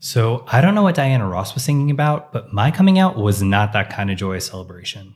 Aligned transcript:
So 0.00 0.44
I 0.46 0.60
don't 0.60 0.74
know 0.74 0.82
what 0.82 0.94
Diana 0.94 1.26
Ross 1.26 1.54
was 1.54 1.64
singing 1.64 1.90
about, 1.90 2.32
but 2.32 2.52
my 2.52 2.70
coming 2.70 2.98
out 2.98 3.16
was 3.16 3.42
not 3.42 3.72
that 3.72 3.90
kind 3.90 4.10
of 4.10 4.16
joyous 4.16 4.46
celebration. 4.46 5.14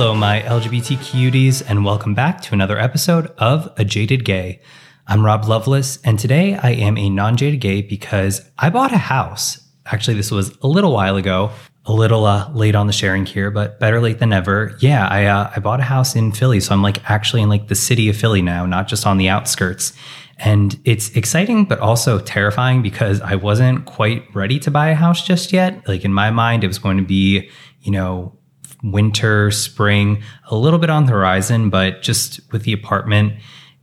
Hello, 0.00 0.14
my 0.14 0.40
LGBT 0.40 0.96
cuties, 0.96 1.62
and 1.68 1.84
welcome 1.84 2.14
back 2.14 2.40
to 2.40 2.54
another 2.54 2.78
episode 2.78 3.26
of 3.36 3.70
A 3.76 3.84
Jaded 3.84 4.24
Gay. 4.24 4.62
I'm 5.06 5.26
Rob 5.26 5.44
Lovelace, 5.44 5.98
and 6.02 6.18
today 6.18 6.54
I 6.54 6.70
am 6.70 6.96
a 6.96 7.10
non 7.10 7.36
jaded 7.36 7.60
gay 7.60 7.82
because 7.82 8.40
I 8.58 8.70
bought 8.70 8.94
a 8.94 8.96
house. 8.96 9.60
Actually, 9.84 10.16
this 10.16 10.30
was 10.30 10.56
a 10.62 10.66
little 10.66 10.94
while 10.94 11.16
ago, 11.16 11.50
a 11.84 11.92
little 11.92 12.24
uh, 12.24 12.50
late 12.54 12.74
on 12.74 12.86
the 12.86 12.94
sharing 12.94 13.26
here, 13.26 13.50
but 13.50 13.78
better 13.78 14.00
late 14.00 14.20
than 14.20 14.30
never. 14.30 14.74
Yeah, 14.80 15.06
I 15.06 15.26
uh, 15.26 15.52
I 15.54 15.60
bought 15.60 15.80
a 15.80 15.82
house 15.82 16.16
in 16.16 16.32
Philly, 16.32 16.60
so 16.60 16.72
I'm 16.72 16.82
like 16.82 17.10
actually 17.10 17.42
in 17.42 17.50
like 17.50 17.68
the 17.68 17.74
city 17.74 18.08
of 18.08 18.16
Philly 18.16 18.40
now, 18.40 18.64
not 18.64 18.88
just 18.88 19.06
on 19.06 19.18
the 19.18 19.28
outskirts. 19.28 19.92
And 20.38 20.80
it's 20.86 21.10
exciting, 21.10 21.66
but 21.66 21.78
also 21.78 22.18
terrifying 22.20 22.80
because 22.80 23.20
I 23.20 23.34
wasn't 23.34 23.84
quite 23.84 24.34
ready 24.34 24.58
to 24.60 24.70
buy 24.70 24.88
a 24.88 24.94
house 24.94 25.22
just 25.22 25.52
yet. 25.52 25.86
Like 25.86 26.06
in 26.06 26.14
my 26.14 26.30
mind, 26.30 26.64
it 26.64 26.68
was 26.68 26.78
going 26.78 26.96
to 26.96 27.04
be, 27.04 27.50
you 27.82 27.92
know, 27.92 28.39
winter, 28.82 29.50
spring, 29.50 30.22
a 30.50 30.56
little 30.56 30.78
bit 30.78 30.90
on 30.90 31.06
the 31.06 31.12
horizon, 31.12 31.70
but 31.70 32.02
just 32.02 32.40
with 32.52 32.62
the 32.64 32.72
apartment, 32.72 33.34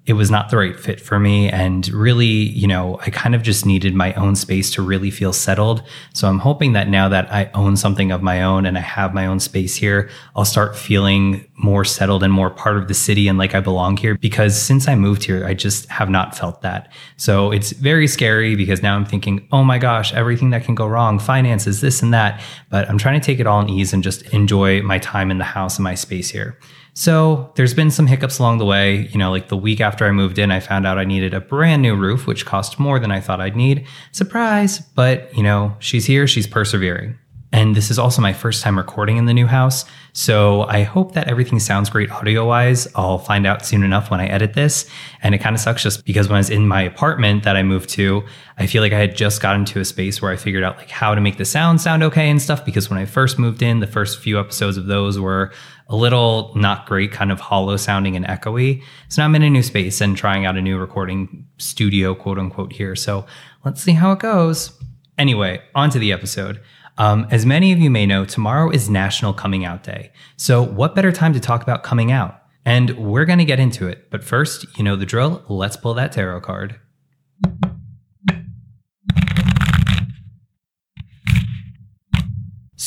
it 0.07 0.13
was 0.13 0.31
not 0.31 0.49
the 0.49 0.55
right 0.55 0.79
fit 0.79 1.01
for 1.01 1.19
me. 1.19 1.49
And 1.49 1.85
really, 1.89 2.25
you 2.25 2.65
know, 2.65 2.97
I 3.05 3.09
kind 3.09 3.35
of 3.35 3.43
just 3.43 3.65
needed 3.65 3.93
my 3.93 4.13
own 4.13 4.37
space 4.37 4.71
to 4.71 4.81
really 4.81 5.11
feel 5.11 5.33
settled. 5.33 5.83
So 6.13 6.29
I'm 6.29 6.39
hoping 6.39 6.71
that 6.73 6.87
now 6.87 7.09
that 7.09 7.31
I 7.31 7.51
own 7.53 7.75
something 7.75 8.09
of 8.13 8.23
my 8.23 8.41
own 8.41 8.65
and 8.65 8.77
I 8.77 8.81
have 8.81 9.13
my 9.13 9.25
own 9.25 9.41
space 9.41 9.75
here, 9.75 10.09
I'll 10.33 10.45
start 10.45 10.77
feeling 10.77 11.45
more 11.57 11.83
settled 11.83 12.23
and 12.23 12.31
more 12.31 12.49
part 12.49 12.77
of 12.77 12.87
the 12.87 12.93
city 12.93 13.27
and 13.27 13.37
like 13.37 13.53
I 13.53 13.59
belong 13.59 13.97
here. 13.97 14.15
Because 14.15 14.59
since 14.59 14.87
I 14.87 14.95
moved 14.95 15.25
here, 15.25 15.45
I 15.45 15.53
just 15.53 15.89
have 15.89 16.09
not 16.09 16.37
felt 16.37 16.61
that. 16.61 16.89
So 17.17 17.51
it's 17.51 17.71
very 17.73 18.07
scary 18.07 18.55
because 18.55 18.81
now 18.81 18.95
I'm 18.95 19.05
thinking, 19.05 19.45
oh 19.51 19.65
my 19.65 19.77
gosh, 19.77 20.13
everything 20.13 20.51
that 20.51 20.63
can 20.63 20.73
go 20.73 20.87
wrong, 20.87 21.19
finances, 21.19 21.81
this 21.81 22.01
and 22.01 22.13
that. 22.13 22.41
But 22.69 22.89
I'm 22.89 22.97
trying 22.97 23.19
to 23.19 23.25
take 23.25 23.41
it 23.41 23.47
all 23.47 23.59
in 23.59 23.69
ease 23.69 23.91
and 23.91 24.01
just 24.01 24.21
enjoy 24.33 24.81
my 24.83 24.99
time 24.99 25.31
in 25.31 25.37
the 25.37 25.43
house 25.43 25.75
and 25.75 25.83
my 25.83 25.95
space 25.95 26.29
here. 26.29 26.57
So 26.97 27.51
there's 27.53 27.75
been 27.75 27.91
some 27.91 28.07
hiccups 28.07 28.39
along 28.39 28.57
the 28.57 28.65
way. 28.65 29.07
You 29.11 29.19
know, 29.19 29.29
like 29.29 29.49
the 29.49 29.55
week 29.55 29.81
after 29.81 30.07
I 30.07 30.11
moved 30.11 30.39
in, 30.39 30.49
I 30.49 30.59
found 30.59 30.87
out 30.87 30.97
I 30.97 31.03
needed 31.03 31.31
a 31.31 31.39
brand 31.39 31.83
new 31.83 31.95
roof, 31.95 32.25
which 32.25 32.43
cost 32.43 32.79
more 32.79 32.97
than 32.97 33.11
I 33.11 33.21
thought 33.21 33.39
I'd 33.39 33.55
need. 33.55 33.85
Surprise! 34.11 34.79
But, 34.79 35.31
you 35.37 35.43
know, 35.43 35.75
she's 35.77 36.07
here, 36.07 36.25
she's 36.25 36.47
persevering. 36.47 37.19
And 37.53 37.75
this 37.75 37.91
is 37.91 37.99
also 37.99 38.21
my 38.21 38.33
first 38.33 38.63
time 38.63 38.77
recording 38.77 39.17
in 39.17 39.25
the 39.25 39.33
new 39.33 39.45
house. 39.45 39.85
So 40.11 40.63
I 40.63 40.81
hope 40.81 41.13
that 41.13 41.27
everything 41.27 41.59
sounds 41.59 41.89
great 41.89 42.11
audio 42.11 42.45
wise. 42.45 42.87
I'll 42.95 43.19
find 43.19 43.45
out 43.45 43.65
soon 43.65 43.83
enough 43.83 44.09
when 44.09 44.19
I 44.19 44.25
edit 44.25 44.53
this. 44.53 44.89
And 45.21 45.33
it 45.35 45.37
kind 45.37 45.55
of 45.55 45.61
sucks 45.61 45.83
just 45.83 46.03
because 46.03 46.27
when 46.27 46.35
I 46.35 46.39
was 46.39 46.49
in 46.49 46.67
my 46.67 46.81
apartment 46.81 47.43
that 47.43 47.55
I 47.55 47.63
moved 47.63 47.89
to, 47.91 48.23
I 48.57 48.65
feel 48.65 48.81
like 48.81 48.91
I 48.91 48.99
had 48.99 49.15
just 49.15 49.41
gotten 49.41 49.63
to 49.65 49.79
a 49.79 49.85
space 49.85 50.21
where 50.21 50.31
I 50.31 50.35
figured 50.35 50.63
out 50.63 50.77
like 50.77 50.89
how 50.89 51.13
to 51.13 51.21
make 51.21 51.37
the 51.37 51.45
sound 51.45 51.79
sound 51.79 52.03
okay 52.03 52.27
and 52.29 52.41
stuff. 52.41 52.65
Because 52.65 52.89
when 52.89 52.99
I 52.99 53.05
first 53.05 53.39
moved 53.39 53.61
in, 53.61 53.79
the 53.79 53.87
first 53.87 54.19
few 54.19 54.39
episodes 54.39 54.75
of 54.75 54.87
those 54.87 55.19
were 55.19 55.53
a 55.89 55.95
little 55.95 56.51
not 56.55 56.85
great, 56.85 57.11
kind 57.11 57.31
of 57.31 57.39
hollow 57.39 57.77
sounding 57.77 58.15
and 58.15 58.25
echoey. 58.25 58.83
So 59.09 59.21
now 59.21 59.25
I'm 59.25 59.35
in 59.35 59.43
a 59.43 59.49
new 59.49 59.63
space 59.63 60.01
and 60.01 60.17
trying 60.17 60.45
out 60.45 60.57
a 60.57 60.61
new 60.61 60.77
recording 60.77 61.47
studio, 61.57 62.13
quote 62.13 62.37
unquote, 62.37 62.73
here. 62.73 62.95
So 62.95 63.25
let's 63.63 63.81
see 63.81 63.93
how 63.93 64.11
it 64.11 64.19
goes. 64.19 64.77
Anyway, 65.17 65.61
on 65.73 65.89
to 65.91 65.99
the 65.99 66.11
episode. 66.11 66.61
Um, 66.97 67.27
as 67.29 67.45
many 67.45 67.71
of 67.71 67.79
you 67.79 67.89
may 67.89 68.05
know, 68.05 68.25
tomorrow 68.25 68.69
is 68.69 68.89
National 68.89 69.33
Coming 69.33 69.65
Out 69.65 69.83
Day. 69.83 70.11
So, 70.35 70.63
what 70.63 70.95
better 70.95 71.11
time 71.11 71.33
to 71.33 71.39
talk 71.39 71.61
about 71.61 71.83
coming 71.83 72.11
out? 72.11 72.41
And 72.65 72.97
we're 72.97 73.25
going 73.25 73.39
to 73.39 73.45
get 73.45 73.59
into 73.59 73.87
it. 73.87 74.09
But 74.09 74.23
first, 74.23 74.65
you 74.77 74.83
know 74.83 74.95
the 74.95 75.05
drill. 75.05 75.43
Let's 75.47 75.77
pull 75.77 75.93
that 75.93 76.11
tarot 76.11 76.41
card. 76.41 76.79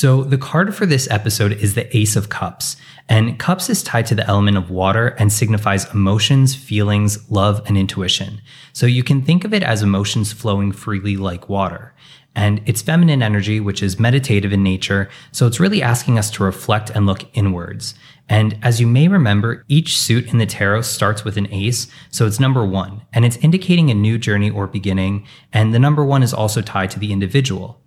So, 0.01 0.25
the 0.25 0.39
card 0.39 0.75
for 0.75 0.87
this 0.87 1.11
episode 1.11 1.53
is 1.53 1.75
the 1.75 1.95
Ace 1.95 2.17
of 2.17 2.31
Cups. 2.31 2.79
And 3.07 3.39
Cups 3.39 3.69
is 3.69 3.83
tied 3.83 4.07
to 4.07 4.15
the 4.15 4.27
element 4.27 4.57
of 4.57 4.71
water 4.71 5.09
and 5.19 5.31
signifies 5.31 5.93
emotions, 5.93 6.55
feelings, 6.55 7.31
love, 7.31 7.61
and 7.67 7.77
intuition. 7.77 8.41
So, 8.73 8.87
you 8.87 9.05
can 9.05 9.21
think 9.21 9.45
of 9.45 9.53
it 9.53 9.63
as 9.63 9.83
emotions 9.83 10.33
flowing 10.33 10.73
freely 10.73 11.19
like 11.19 11.51
water 11.51 11.93
and 12.35 12.63
it's 12.65 12.81
feminine 12.81 13.23
energy, 13.23 13.61
which 13.61 13.83
is 13.83 14.01
meditative 14.01 14.53
in 14.53 14.63
nature. 14.63 15.11
So 15.33 15.47
it's 15.49 15.59
really 15.59 15.83
asking 15.83 16.17
us 16.17 16.31
to 16.31 16.45
reflect 16.45 16.89
and 16.89 17.05
look 17.05 17.25
inwards. 17.37 17.95
And 18.29 18.57
as 18.63 18.81
you 18.81 18.87
may 18.87 19.09
remember, 19.09 19.65
each 19.69 19.99
suit 19.99 20.33
in 20.33 20.39
the 20.39 20.47
tarot 20.47 20.83
starts 20.83 21.25
with 21.25 21.37
an 21.37 21.53
ace. 21.53 21.89
So 22.11 22.27
it's 22.27 22.39
number 22.39 22.65
one, 22.65 23.03
and 23.13 23.25
it's 23.25 23.37
indicating 23.39 23.91
a 23.91 23.95
new 23.95 24.17
journey 24.17 24.49
or 24.49 24.69
beginning. 24.69 25.27
And 25.53 25.75
the 25.75 25.81
number 25.81 26.05
one 26.05 26.23
is 26.23 26.33
also 26.33 26.63
tied 26.63 26.91
to 26.93 27.01
the 27.01 27.13
individual. 27.13 27.81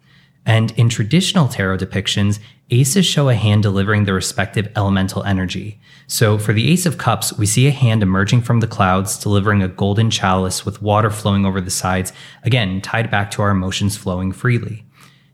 And 0.45 0.71
in 0.77 0.89
traditional 0.89 1.47
tarot 1.47 1.77
depictions, 1.77 2.39
aces 2.69 3.05
show 3.05 3.29
a 3.29 3.35
hand 3.35 3.63
delivering 3.63 4.05
the 4.05 4.13
respective 4.13 4.69
elemental 4.75 5.23
energy. 5.23 5.79
So 6.07 6.37
for 6.37 6.53
the 6.53 6.71
Ace 6.71 6.85
of 6.85 6.97
Cups, 6.97 7.37
we 7.37 7.45
see 7.45 7.67
a 7.67 7.71
hand 7.71 8.03
emerging 8.03 8.41
from 8.41 8.59
the 8.59 8.67
clouds, 8.67 9.17
delivering 9.17 9.61
a 9.61 9.67
golden 9.67 10.09
chalice 10.09 10.65
with 10.65 10.81
water 10.81 11.09
flowing 11.09 11.45
over 11.45 11.61
the 11.61 11.71
sides, 11.71 12.11
again, 12.43 12.81
tied 12.81 13.09
back 13.09 13.31
to 13.31 13.41
our 13.41 13.51
emotions 13.51 13.95
flowing 13.95 14.31
freely. 14.31 14.85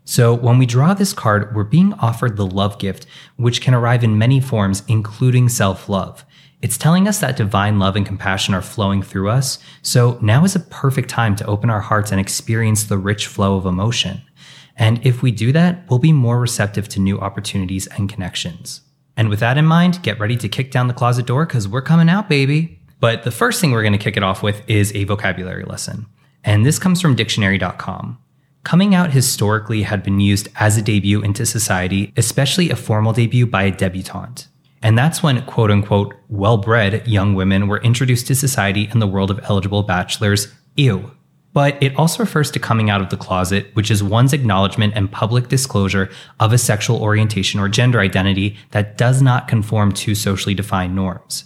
So 0.04 0.34
when 0.34 0.58
we 0.58 0.66
draw 0.66 0.94
this 0.94 1.12
card, 1.12 1.54
we're 1.54 1.64
being 1.64 1.94
offered 1.94 2.36
the 2.36 2.46
love 2.46 2.78
gift, 2.78 3.06
which 3.36 3.60
can 3.60 3.74
arrive 3.74 4.02
in 4.02 4.18
many 4.18 4.40
forms, 4.40 4.82
including 4.88 5.48
self 5.48 5.88
love. 5.88 6.24
It's 6.62 6.76
telling 6.76 7.08
us 7.08 7.20
that 7.20 7.36
divine 7.36 7.78
love 7.78 7.96
and 7.96 8.04
compassion 8.04 8.52
are 8.52 8.60
flowing 8.60 9.02
through 9.02 9.30
us, 9.30 9.58
so 9.82 10.18
now 10.20 10.44
is 10.44 10.54
a 10.54 10.60
perfect 10.60 11.08
time 11.08 11.34
to 11.36 11.46
open 11.46 11.70
our 11.70 11.80
hearts 11.80 12.10
and 12.10 12.20
experience 12.20 12.84
the 12.84 12.98
rich 12.98 13.26
flow 13.26 13.56
of 13.56 13.64
emotion. 13.64 14.22
And 14.80 15.06
if 15.06 15.22
we 15.22 15.30
do 15.30 15.52
that, 15.52 15.84
we'll 15.88 15.98
be 15.98 16.10
more 16.12 16.40
receptive 16.40 16.88
to 16.88 17.00
new 17.00 17.20
opportunities 17.20 17.86
and 17.86 18.08
connections. 18.08 18.80
And 19.14 19.28
with 19.28 19.38
that 19.40 19.58
in 19.58 19.66
mind, 19.66 20.02
get 20.02 20.18
ready 20.18 20.36
to 20.38 20.48
kick 20.48 20.70
down 20.70 20.88
the 20.88 20.94
closet 20.94 21.26
door 21.26 21.44
because 21.44 21.68
we're 21.68 21.82
coming 21.82 22.08
out, 22.08 22.30
baby. 22.30 22.80
But 22.98 23.22
the 23.22 23.30
first 23.30 23.60
thing 23.60 23.72
we're 23.72 23.82
going 23.82 23.92
to 23.92 23.98
kick 23.98 24.16
it 24.16 24.22
off 24.22 24.42
with 24.42 24.68
is 24.68 24.94
a 24.94 25.04
vocabulary 25.04 25.64
lesson. 25.64 26.06
And 26.42 26.64
this 26.64 26.78
comes 26.78 27.02
from 27.02 27.14
dictionary.com. 27.14 28.18
Coming 28.64 28.94
out 28.94 29.12
historically 29.12 29.82
had 29.82 30.02
been 30.02 30.18
used 30.18 30.48
as 30.56 30.78
a 30.78 30.82
debut 30.82 31.20
into 31.20 31.44
society, 31.44 32.14
especially 32.16 32.70
a 32.70 32.76
formal 32.76 33.12
debut 33.12 33.46
by 33.46 33.64
a 33.64 33.70
debutante. 33.70 34.46
And 34.82 34.96
that's 34.96 35.22
when 35.22 35.44
quote 35.44 35.70
unquote 35.70 36.14
well 36.28 36.56
bred 36.56 37.06
young 37.06 37.34
women 37.34 37.68
were 37.68 37.82
introduced 37.82 38.28
to 38.28 38.34
society 38.34 38.88
in 38.90 38.98
the 38.98 39.06
world 39.06 39.30
of 39.30 39.40
eligible 39.44 39.82
bachelors. 39.82 40.48
Ew. 40.76 41.10
But 41.52 41.82
it 41.82 41.96
also 41.96 42.22
refers 42.22 42.50
to 42.52 42.60
coming 42.60 42.90
out 42.90 43.00
of 43.00 43.10
the 43.10 43.16
closet, 43.16 43.66
which 43.74 43.90
is 43.90 44.02
one's 44.02 44.32
acknowledgement 44.32 44.94
and 44.94 45.10
public 45.10 45.48
disclosure 45.48 46.08
of 46.38 46.52
a 46.52 46.58
sexual 46.58 47.02
orientation 47.02 47.58
or 47.58 47.68
gender 47.68 48.00
identity 48.00 48.56
that 48.70 48.96
does 48.96 49.20
not 49.20 49.48
conform 49.48 49.92
to 49.92 50.14
socially 50.14 50.54
defined 50.54 50.94
norms. 50.94 51.44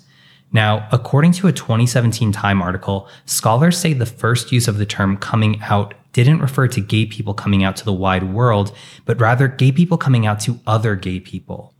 Now, 0.53 0.89
according 0.93 1.33
to 1.33 1.49
a 1.49 1.53
2017 1.53 2.31
Time 2.31 2.63
article, 2.63 3.09
scholars 3.27 3.77
say 3.77 3.93
the 3.93 4.07
first 4.07 4.53
use 4.53 4.69
of 4.69 4.79
the 4.79 4.87
term 4.87 5.17
coming 5.17 5.61
out 5.63 5.95
didn't 6.13 6.39
refer 6.39 6.69
to 6.69 6.81
gay 6.81 7.07
people 7.07 7.35
coming 7.35 7.65
out 7.65 7.75
to 7.77 7.85
the 7.85 7.93
wide 7.93 8.33
world, 8.33 8.73
but 9.05 9.21
rather 9.21 9.49
gay 9.49 9.73
people 9.73 9.99
coming 9.99 10.27
out 10.27 10.39
to 10.41 10.61
other 10.67 10.95
gay 10.95 11.19
people. 11.19 11.74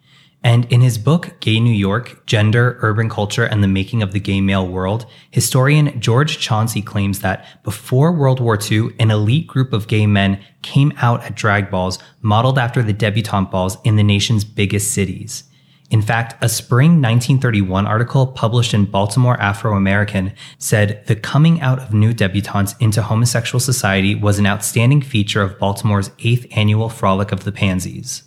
And 0.45 0.71
in 0.71 0.83
his 0.83 0.99
book, 0.99 1.41
Gay 1.41 1.59
New 1.59 1.73
York 1.73 2.27
Gender, 2.27 2.77
Urban 2.83 3.09
Culture, 3.09 3.45
and 3.45 3.63
the 3.63 3.69
Making 3.69 4.03
of 4.03 4.13
the 4.13 4.21
Gay 4.21 4.43
Male 4.43 4.69
World, 4.69 5.07
historian 5.31 5.99
George 6.03 6.39
Chauncey 6.39 6.83
claims 6.83 7.21
that 7.21 7.47
before 7.65 8.13
World 8.13 8.41
War 8.41 8.59
II, 8.61 8.91
an 9.01 9.11
elite 9.11 9.47
group 9.47 9.73
of 9.73 9.89
gay 9.89 10.07
men 10.07 10.45
came 10.61 10.93
out 10.99 11.25
at 11.25 11.35
drag 11.35 11.71
balls 11.71 11.99
modeled 12.21 12.59
after 12.59 12.83
the 12.83 12.93
debutante 12.93 13.51
balls 13.51 13.79
in 13.85 13.97
the 13.97 14.03
nation's 14.03 14.45
biggest 14.45 14.93
cities. 14.93 15.45
In 15.91 16.03
fact, 16.03 16.43
a 16.45 16.49
spring 16.49 17.01
1931 17.01 17.87
article 17.87 18.27
published 18.27 18.75
in 18.75 18.85
Baltimore 18.85 19.41
Afro 19.41 19.75
American 19.77 20.35
said 20.59 21.07
the 21.07 21.17
coming 21.17 21.63
out 21.63 21.79
of 21.79 21.95
new 21.95 22.13
debutantes 22.13 22.75
into 22.81 23.01
homosexual 23.01 23.61
society 23.61 24.15
was 24.15 24.39
an 24.39 24.47
outstanding 24.47 25.01
feature 25.01 25.41
of 25.41 25.59
Baltimore's 25.59 26.11
eighth 26.19 26.47
annual 26.51 26.91
Frolic 26.91 27.33
of 27.33 27.45
the 27.45 27.53
Pansies. 27.53 28.25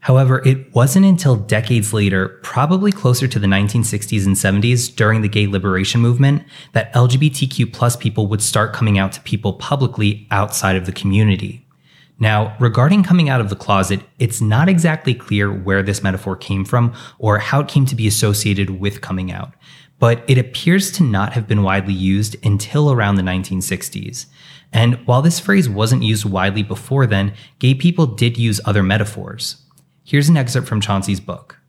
However, 0.00 0.42
it 0.46 0.74
wasn't 0.74 1.04
until 1.04 1.36
decades 1.36 1.92
later, 1.92 2.40
probably 2.42 2.90
closer 2.90 3.28
to 3.28 3.38
the 3.38 3.46
1960s 3.46 4.24
and 4.24 4.34
70s 4.34 4.94
during 4.96 5.20
the 5.20 5.28
gay 5.28 5.46
liberation 5.46 6.00
movement, 6.00 6.42
that 6.72 6.92
LGBTQ 6.94 7.70
plus 7.72 7.96
people 7.96 8.26
would 8.26 8.40
start 8.40 8.72
coming 8.72 8.98
out 8.98 9.12
to 9.12 9.20
people 9.20 9.52
publicly 9.52 10.26
outside 10.30 10.76
of 10.76 10.86
the 10.86 10.92
community. 10.92 11.66
Now, 12.18 12.56
regarding 12.58 13.02
coming 13.02 13.28
out 13.28 13.42
of 13.42 13.50
the 13.50 13.56
closet, 13.56 14.00
it's 14.18 14.40
not 14.40 14.68
exactly 14.68 15.14
clear 15.14 15.52
where 15.52 15.82
this 15.82 16.02
metaphor 16.02 16.34
came 16.36 16.64
from 16.64 16.94
or 17.18 17.38
how 17.38 17.60
it 17.60 17.68
came 17.68 17.84
to 17.86 17.94
be 17.94 18.06
associated 18.06 18.80
with 18.80 19.00
coming 19.02 19.30
out. 19.30 19.54
but 20.00 20.24
it 20.26 20.38
appears 20.38 20.90
to 20.90 21.04
not 21.04 21.34
have 21.34 21.46
been 21.46 21.62
widely 21.62 21.92
used 21.92 22.34
until 22.44 22.90
around 22.90 23.14
the 23.14 23.22
1960s. 23.22 24.26
And 24.72 24.94
while 25.06 25.22
this 25.22 25.38
phrase 25.38 25.68
wasn't 25.68 26.02
used 26.02 26.24
widely 26.24 26.62
before 26.62 27.06
then, 27.06 27.34
gay 27.58 27.74
people 27.74 28.06
did 28.06 28.38
use 28.38 28.60
other 28.64 28.82
metaphors. 28.82 29.56
Here's 30.10 30.28
an 30.28 30.36
excerpt 30.36 30.66
from 30.66 30.80
Chauncey's 30.80 31.20
book. 31.20 31.60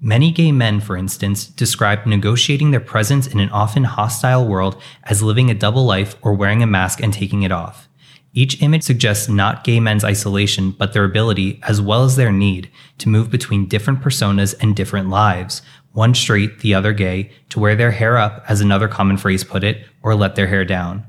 Many 0.00 0.32
gay 0.32 0.50
men, 0.50 0.80
for 0.80 0.96
instance, 0.96 1.44
describe 1.44 2.06
negotiating 2.06 2.70
their 2.70 2.80
presence 2.80 3.26
in 3.26 3.38
an 3.38 3.50
often 3.50 3.84
hostile 3.84 4.48
world 4.48 4.80
as 5.04 5.22
living 5.22 5.50
a 5.50 5.54
double 5.54 5.84
life 5.84 6.16
or 6.22 6.32
wearing 6.32 6.62
a 6.62 6.66
mask 6.66 7.02
and 7.02 7.12
taking 7.12 7.42
it 7.42 7.52
off. 7.52 7.86
Each 8.32 8.62
image 8.62 8.82
suggests 8.82 9.28
not 9.28 9.62
gay 9.62 9.78
men's 9.78 10.04
isolation, 10.04 10.70
but 10.70 10.94
their 10.94 11.04
ability, 11.04 11.60
as 11.64 11.82
well 11.82 12.02
as 12.04 12.16
their 12.16 12.32
need, 12.32 12.70
to 12.96 13.10
move 13.10 13.30
between 13.30 13.68
different 13.68 14.00
personas 14.00 14.54
and 14.58 14.74
different 14.74 15.10
lives, 15.10 15.60
one 15.92 16.14
straight, 16.14 16.60
the 16.60 16.72
other 16.72 16.94
gay, 16.94 17.30
to 17.50 17.60
wear 17.60 17.76
their 17.76 17.90
hair 17.90 18.16
up, 18.16 18.42
as 18.48 18.62
another 18.62 18.88
common 18.88 19.18
phrase 19.18 19.44
put 19.44 19.64
it, 19.64 19.84
or 20.02 20.14
let 20.14 20.34
their 20.34 20.46
hair 20.46 20.64
down. 20.64 21.04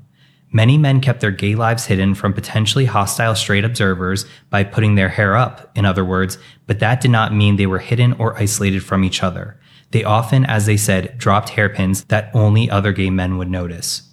Many 0.53 0.77
men 0.77 1.00
kept 1.00 1.21
their 1.21 1.31
gay 1.31 1.56
lives 1.56 1.86
hidden 1.86 2.13
from 2.13 2.33
potentially 2.33 2.86
hostile 2.86 3.36
straight 3.36 3.63
observers 3.63 4.25
by 4.50 4.65
putting 4.65 4.95
their 4.95 5.09
hair 5.09 5.38
up, 5.38 5.71
in 5.77 5.86
other 5.86 6.03
words, 6.03 6.38
but 6.68 6.80
that 6.80 7.00
did 7.00 7.12
not 7.12 7.33
mean 7.33 7.56
they 7.56 7.68
were 7.68 7.80
hidden 7.80 8.13
or 8.13 8.38
isolated 8.38 8.83
from 8.83 9.06
each 9.06 9.24
other. 9.24 9.57
They 9.92 10.03
often, 10.03 10.45
as 10.45 10.65
they 10.65 10.77
said, 10.77 11.18
dropped 11.18 11.50
hairpins 11.50 12.03
that 12.06 12.31
only 12.33 12.69
other 12.69 12.92
gay 12.92 13.09
men 13.09 13.38
would 13.38 13.50
notice. 13.50 14.10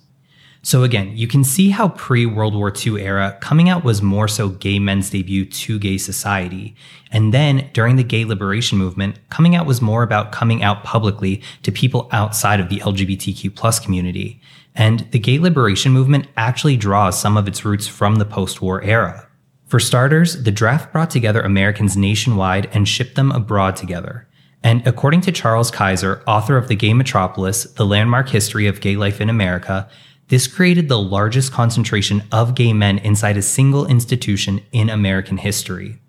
So 0.69 0.83
again, 0.83 1.17
you 1.17 1.27
can 1.27 1.45
see 1.45 1.71
how 1.71 1.89
pre 1.89 2.27
World 2.27 2.55
War 2.55 2.71
II 2.71 3.03
era 3.03 3.39
coming 3.41 3.71
out 3.71 3.85
was 3.85 4.03
more 4.03 4.29
so 4.29 4.51
gay 4.51 4.79
men's 4.79 5.09
debut 5.09 5.47
to 5.47 5.79
gay 5.79 5.97
society. 5.97 6.77
And 7.11 7.33
then 7.33 7.71
during 7.73 7.97
the 7.97 8.05
gay 8.05 8.27
liberation 8.27 8.77
movement, 8.77 9.19
coming 9.31 9.57
out 9.57 9.65
was 9.65 9.81
more 9.81 10.03
about 10.03 10.31
coming 10.31 10.63
out 10.63 10.85
publicly 10.85 11.41
to 11.63 11.73
people 11.73 12.07
outside 12.13 12.61
of 12.61 12.69
the 12.69 12.81
LGBTQ 12.81 13.57
plus 13.57 13.81
community. 13.81 14.43
And 14.75 15.11
the 15.11 15.19
gay 15.19 15.39
liberation 15.39 15.93
movement 15.93 16.27
actually 16.37 16.77
draws 16.77 17.19
some 17.19 17.39
of 17.39 17.49
its 17.49 17.65
roots 17.65 17.87
from 17.87 18.17
the 18.17 18.27
post-war 18.27 18.83
era. 18.83 19.27
For 19.69 19.81
starters, 19.81 20.43
the 20.43 20.51
draft 20.51 20.93
brought 20.93 21.09
together 21.09 21.41
Americans 21.41 21.97
nationwide 21.97 22.69
and 22.75 22.87
shipped 22.87 23.15
them 23.15 23.33
abroad 23.33 23.75
together. 23.75 24.29
And 24.63 24.87
according 24.87 25.23
to 25.23 25.33
Charles 25.33 25.71
Kaiser, 25.71 26.23
author 26.27 26.59
of 26.59 26.69
The 26.69 26.77
Gay 26.77 26.93
Metropolis, 26.93 27.65
The 27.65 27.87
Landmark 27.87 28.29
History 28.29 28.67
of 28.67 28.83
Gay 28.83 28.97
Life 28.97 29.21
in 29.21 29.31
America, 29.31 29.89
this 30.29 30.47
created 30.47 30.89
the 30.89 30.99
largest 30.99 31.53
concentration 31.53 32.23
of 32.31 32.55
gay 32.55 32.73
men 32.73 32.99
inside 32.99 33.37
a 33.37 33.43
single 33.43 33.87
institution 33.87 34.61
in 34.73 34.91
American 34.91 35.39
history. 35.39 36.01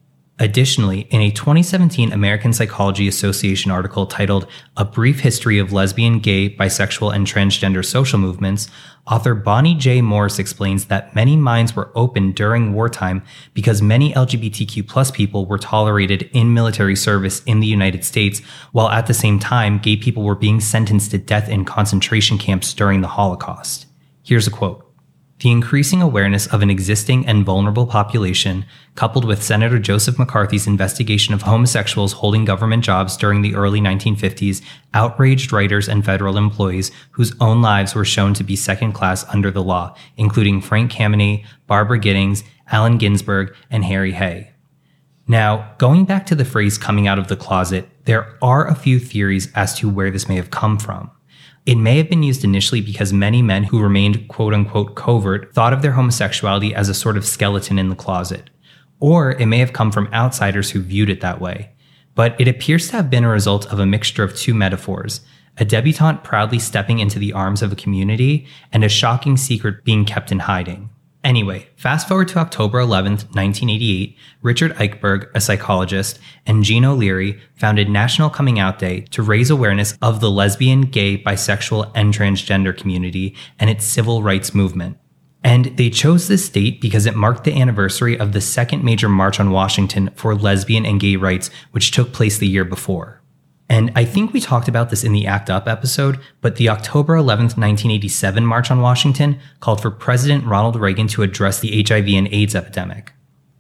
Additionally, 0.41 1.01
in 1.09 1.19
a 1.19 1.31
2017 1.31 2.13
American 2.13 2.53
Psychology 2.53 3.09
Association 3.09 3.71
article 3.71 4.05
titled 4.05 4.47
A 4.77 4.85
Brief 4.85 5.19
History 5.19 5.59
of 5.59 5.73
Lesbian, 5.73 6.19
Gay, 6.19 6.49
Bisexual, 6.49 7.13
and 7.13 7.27
Transgender 7.27 7.83
Social 7.83 8.17
Movements, 8.19 8.69
author 9.05 9.35
Bonnie 9.35 9.75
J. 9.75 10.01
Morris 10.01 10.39
explains 10.39 10.85
that 10.85 11.13
many 11.13 11.35
minds 11.35 11.75
were 11.75 11.91
open 11.93 12.31
during 12.31 12.71
wartime 12.71 13.21
because 13.53 13.81
many 13.81 14.13
LGBTQ 14.13 14.87
plus 14.87 15.11
people 15.11 15.45
were 15.45 15.57
tolerated 15.57 16.29
in 16.31 16.53
military 16.53 16.95
service 16.95 17.43
in 17.43 17.59
the 17.59 17.67
United 17.67 18.05
States, 18.05 18.39
while 18.71 18.87
at 18.87 19.07
the 19.07 19.13
same 19.13 19.39
time, 19.39 19.77
gay 19.77 19.97
people 19.97 20.23
were 20.23 20.35
being 20.35 20.61
sentenced 20.61 21.11
to 21.11 21.17
death 21.17 21.49
in 21.49 21.65
concentration 21.65 22.37
camps 22.37 22.73
during 22.73 23.01
the 23.01 23.09
Holocaust. 23.09 23.88
Here's 24.29 24.45
a 24.45 24.51
quote. 24.51 24.85
The 25.39 25.49
increasing 25.49 26.03
awareness 26.03 26.45
of 26.45 26.61
an 26.61 26.69
existing 26.69 27.25
and 27.25 27.43
vulnerable 27.43 27.87
population, 27.87 28.63
coupled 28.93 29.25
with 29.25 29.41
Senator 29.41 29.79
Joseph 29.79 30.19
McCarthy's 30.19 30.67
investigation 30.67 31.33
of 31.33 31.41
homosexuals 31.41 32.13
holding 32.13 32.45
government 32.45 32.83
jobs 32.83 33.17
during 33.17 33.41
the 33.41 33.55
early 33.55 33.81
1950s, 33.81 34.61
outraged 34.93 35.51
writers 35.51 35.89
and 35.89 36.05
federal 36.05 36.37
employees 36.37 36.91
whose 37.09 37.33
own 37.41 37.63
lives 37.63 37.95
were 37.95 38.05
shown 38.05 38.35
to 38.35 38.43
be 38.43 38.55
second 38.55 38.91
class 38.91 39.25
under 39.33 39.49
the 39.49 39.63
law, 39.63 39.95
including 40.15 40.61
Frank 40.61 40.91
Kameny, 40.91 41.43
Barbara 41.65 41.97
Gittings, 41.97 42.43
Allen 42.71 42.99
Ginsberg, 42.99 43.55
and 43.71 43.83
Harry 43.83 44.11
Hay. 44.11 44.51
Now, 45.27 45.73
going 45.79 46.05
back 46.05 46.27
to 46.27 46.35
the 46.35 46.45
phrase 46.45 46.77
coming 46.77 47.07
out 47.07 47.17
of 47.17 47.29
the 47.29 47.35
closet, 47.35 47.89
there 48.05 48.37
are 48.43 48.67
a 48.67 48.75
few 48.75 48.99
theories 48.99 49.51
as 49.55 49.73
to 49.79 49.89
where 49.89 50.11
this 50.11 50.29
may 50.29 50.35
have 50.35 50.51
come 50.51 50.77
from. 50.77 51.09
It 51.69 51.77
may 51.77 51.97
have 51.97 52.09
been 52.09 52.23
used 52.23 52.43
initially 52.43 52.81
because 52.81 53.13
many 53.13 53.43
men 53.43 53.63
who 53.63 53.79
remained 53.79 54.27
quote 54.27 54.55
unquote 54.55 54.95
covert 54.95 55.53
thought 55.53 55.71
of 55.71 55.83
their 55.83 55.91
homosexuality 55.91 56.73
as 56.73 56.89
a 56.89 56.95
sort 56.95 57.15
of 57.15 57.27
skeleton 57.27 57.77
in 57.77 57.89
the 57.89 57.95
closet. 57.95 58.49
Or 58.99 59.33
it 59.33 59.45
may 59.45 59.59
have 59.59 59.71
come 59.71 59.91
from 59.91 60.11
outsiders 60.11 60.71
who 60.71 60.81
viewed 60.81 61.11
it 61.11 61.21
that 61.21 61.39
way. 61.39 61.69
But 62.15 62.35
it 62.41 62.47
appears 62.47 62.87
to 62.87 62.93
have 62.93 63.11
been 63.11 63.23
a 63.23 63.29
result 63.29 63.71
of 63.71 63.77
a 63.77 63.85
mixture 63.85 64.23
of 64.23 64.35
two 64.35 64.55
metaphors 64.55 65.21
a 65.59 65.65
debutante 65.65 66.23
proudly 66.23 66.57
stepping 66.57 66.97
into 66.97 67.19
the 67.19 67.33
arms 67.33 67.61
of 67.61 67.71
a 67.71 67.75
community, 67.75 68.47
and 68.73 68.83
a 68.83 68.89
shocking 68.89 69.37
secret 69.37 69.83
being 69.83 70.05
kept 70.05 70.31
in 70.31 70.39
hiding. 70.39 70.89
Anyway, 71.21 71.67
fast 71.75 72.07
forward 72.07 72.29
to 72.29 72.39
October 72.39 72.79
11th, 72.79 73.25
1988, 73.35 74.17
Richard 74.41 74.73
Eichberg, 74.75 75.29
a 75.35 75.41
psychologist, 75.41 76.17
and 76.45 76.63
Jean 76.63 76.85
O'Leary 76.85 77.39
founded 77.55 77.89
National 77.89 78.29
Coming 78.29 78.57
Out 78.57 78.79
Day 78.79 79.01
to 79.11 79.21
raise 79.21 79.49
awareness 79.49 79.97
of 80.01 80.21
the 80.21 80.31
lesbian, 80.31 80.81
gay, 80.81 81.17
bisexual, 81.17 81.91
and 81.93 82.13
transgender 82.13 82.75
community 82.75 83.35
and 83.59 83.69
its 83.69 83.83
civil 83.83 84.23
rights 84.23 84.53
movement. 84.53 84.97
And 85.43 85.65
they 85.77 85.89
chose 85.89 86.29
this 86.29 86.47
date 86.47 86.79
because 86.79 87.05
it 87.05 87.15
marked 87.15 87.43
the 87.43 87.59
anniversary 87.59 88.17
of 88.17 88.31
the 88.31 88.41
second 88.41 88.85
major 88.85 89.09
march 89.09 89.41
on 89.41 89.51
Washington 89.51 90.11
for 90.15 90.35
lesbian 90.35 90.85
and 90.85 91.01
gay 91.01 91.17
rights, 91.17 91.49
which 91.71 91.91
took 91.91 92.13
place 92.13 92.37
the 92.37 92.47
year 92.47 92.65
before. 92.65 93.18
And 93.69 93.91
I 93.95 94.03
think 94.03 94.33
we 94.33 94.41
talked 94.41 94.67
about 94.67 94.89
this 94.89 95.03
in 95.03 95.13
the 95.13 95.27
ACT 95.27 95.51
UP 95.51 95.67
episode, 95.67 96.19
but 96.41 96.55
the 96.55 96.69
October 96.69 97.15
11th, 97.15 97.55
1987 97.55 98.43
March 98.43 98.71
on 98.71 98.81
Washington 98.81 99.39
called 99.59 99.79
for 99.79 99.91
President 99.91 100.43
Ronald 100.45 100.75
Reagan 100.75 101.07
to 101.09 101.21
address 101.21 101.59
the 101.59 101.85
HIV 101.87 102.07
and 102.07 102.27
AIDS 102.33 102.55
epidemic. 102.55 103.13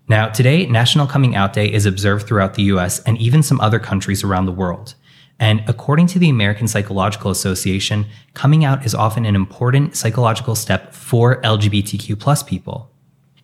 Now, 0.07 0.27
today, 0.27 0.65
National 0.65 1.05
Coming 1.05 1.35
Out 1.35 1.53
Day 1.53 1.71
is 1.71 1.85
observed 1.85 2.27
throughout 2.27 2.55
the 2.55 2.63
US 2.63 3.03
and 3.03 3.19
even 3.19 3.43
some 3.43 3.61
other 3.61 3.77
countries 3.77 4.23
around 4.23 4.47
the 4.47 4.51
world. 4.51 4.95
And 5.39 5.63
according 5.67 6.07
to 6.07 6.19
the 6.19 6.29
American 6.29 6.67
Psychological 6.67 7.29
Association, 7.29 8.07
coming 8.33 8.65
out 8.65 8.85
is 8.85 8.95
often 8.95 9.25
an 9.25 9.35
important 9.35 9.95
psychological 9.95 10.55
step 10.55 10.93
for 10.93 11.39
LGBTQ 11.43 12.19
plus 12.19 12.41
people. 12.41 12.91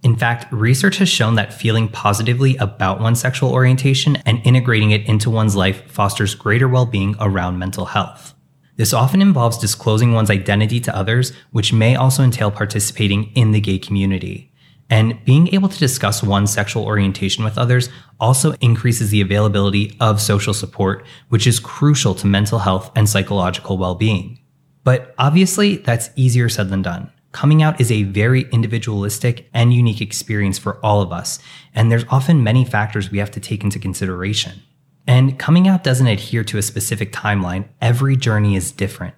In 0.05 0.15
fact, 0.15 0.53
research 0.53 0.97
has 0.99 1.09
shown 1.09 1.33
that 1.33 1.51
feeling 1.51 1.87
positively 1.87 2.55
about 2.57 2.99
one's 2.99 3.19
sexual 3.19 3.51
orientation 3.51 4.17
and 4.17 4.39
integrating 4.45 4.91
it 4.91 5.03
into 5.09 5.31
one's 5.31 5.55
life 5.55 5.89
fosters 5.89 6.35
greater 6.35 6.67
well 6.67 6.85
being 6.85 7.15
around 7.19 7.57
mental 7.57 7.85
health. 7.85 8.35
This 8.75 8.93
often 8.93 9.19
involves 9.19 9.57
disclosing 9.57 10.13
one's 10.13 10.29
identity 10.29 10.79
to 10.81 10.95
others, 10.95 11.33
which 11.49 11.73
may 11.73 11.95
also 11.95 12.21
entail 12.21 12.51
participating 12.51 13.31
in 13.33 13.49
the 13.49 13.59
gay 13.59 13.79
community. 13.79 14.51
And 14.91 15.25
being 15.25 15.51
able 15.55 15.69
to 15.69 15.79
discuss 15.79 16.21
one's 16.21 16.53
sexual 16.53 16.85
orientation 16.85 17.43
with 17.43 17.57
others 17.57 17.89
also 18.19 18.53
increases 18.61 19.09
the 19.09 19.21
availability 19.21 19.97
of 19.99 20.21
social 20.21 20.53
support, 20.53 21.03
which 21.29 21.47
is 21.47 21.59
crucial 21.59 22.13
to 22.13 22.27
mental 22.27 22.59
health 22.59 22.91
and 22.95 23.09
psychological 23.09 23.79
well 23.79 23.95
being. 23.95 24.37
But 24.83 25.15
obviously, 25.17 25.77
that's 25.77 26.11
easier 26.15 26.47
said 26.47 26.69
than 26.69 26.83
done 26.83 27.11
coming 27.35 27.61
out 27.61 27.81
is 27.81 27.91
a 27.91 28.03
very 28.03 28.47
individualistic 28.53 29.49
and 29.53 29.73
unique 29.73 29.99
experience 29.99 30.57
for 30.57 30.79
all 30.83 31.01
of 31.01 31.11
us, 31.11 31.37
and 31.73 31.91
there's 31.91 32.05
often 32.09 32.41
many 32.41 32.63
factors 32.63 33.11
we 33.11 33.17
have 33.17 33.29
to 33.29 33.41
take 33.41 33.61
into 33.61 33.77
consideration. 33.77 34.63
And 35.05 35.37
coming 35.37 35.67
out 35.67 35.83
doesn't 35.83 36.07
adhere 36.07 36.45
to 36.45 36.57
a 36.57 36.61
specific 36.61 37.11
timeline, 37.11 37.67
every 37.81 38.15
journey 38.15 38.55
is 38.55 38.71
different. 38.71 39.15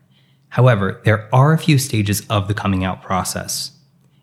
However, 0.50 1.00
there 1.06 1.30
are 1.34 1.54
a 1.54 1.60
few 1.60 1.78
stages 1.78 2.26
of 2.28 2.48
the 2.48 2.56
coming 2.56 2.84
out 2.84 3.04
process. 3.04 3.78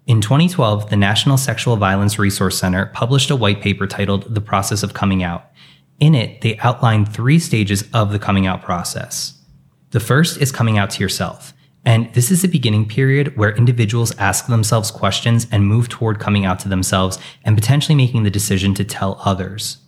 In 0.08 0.20
2012, 0.20 0.90
the 0.90 0.96
National 0.96 1.36
Sexual 1.36 1.76
Violence 1.76 2.18
Resource 2.18 2.58
Center 2.58 2.86
published 2.86 3.30
a 3.30 3.36
white 3.36 3.60
paper 3.60 3.86
titled 3.86 4.34
The 4.34 4.40
Process 4.40 4.82
of 4.82 4.92
Coming 4.92 5.22
Out. 5.22 5.46
In 6.00 6.16
it, 6.16 6.40
they 6.40 6.58
outlined 6.58 7.14
three 7.14 7.38
stages 7.38 7.84
of 7.94 8.10
the 8.10 8.18
coming 8.18 8.44
out 8.44 8.60
process. 8.60 9.40
The 9.90 10.00
first 10.00 10.42
is 10.42 10.50
coming 10.50 10.78
out 10.78 10.90
to 10.90 11.00
yourself. 11.00 11.53
And 11.84 12.12
this 12.14 12.30
is 12.30 12.42
the 12.42 12.48
beginning 12.48 12.88
period 12.88 13.36
where 13.36 13.54
individuals 13.56 14.16
ask 14.18 14.46
themselves 14.46 14.90
questions 14.90 15.46
and 15.52 15.66
move 15.66 15.88
toward 15.88 16.18
coming 16.18 16.44
out 16.44 16.58
to 16.60 16.68
themselves 16.68 17.18
and 17.44 17.56
potentially 17.56 17.94
making 17.94 18.22
the 18.22 18.30
decision 18.30 18.74
to 18.74 18.84
tell 18.84 19.20
others. 19.24 19.78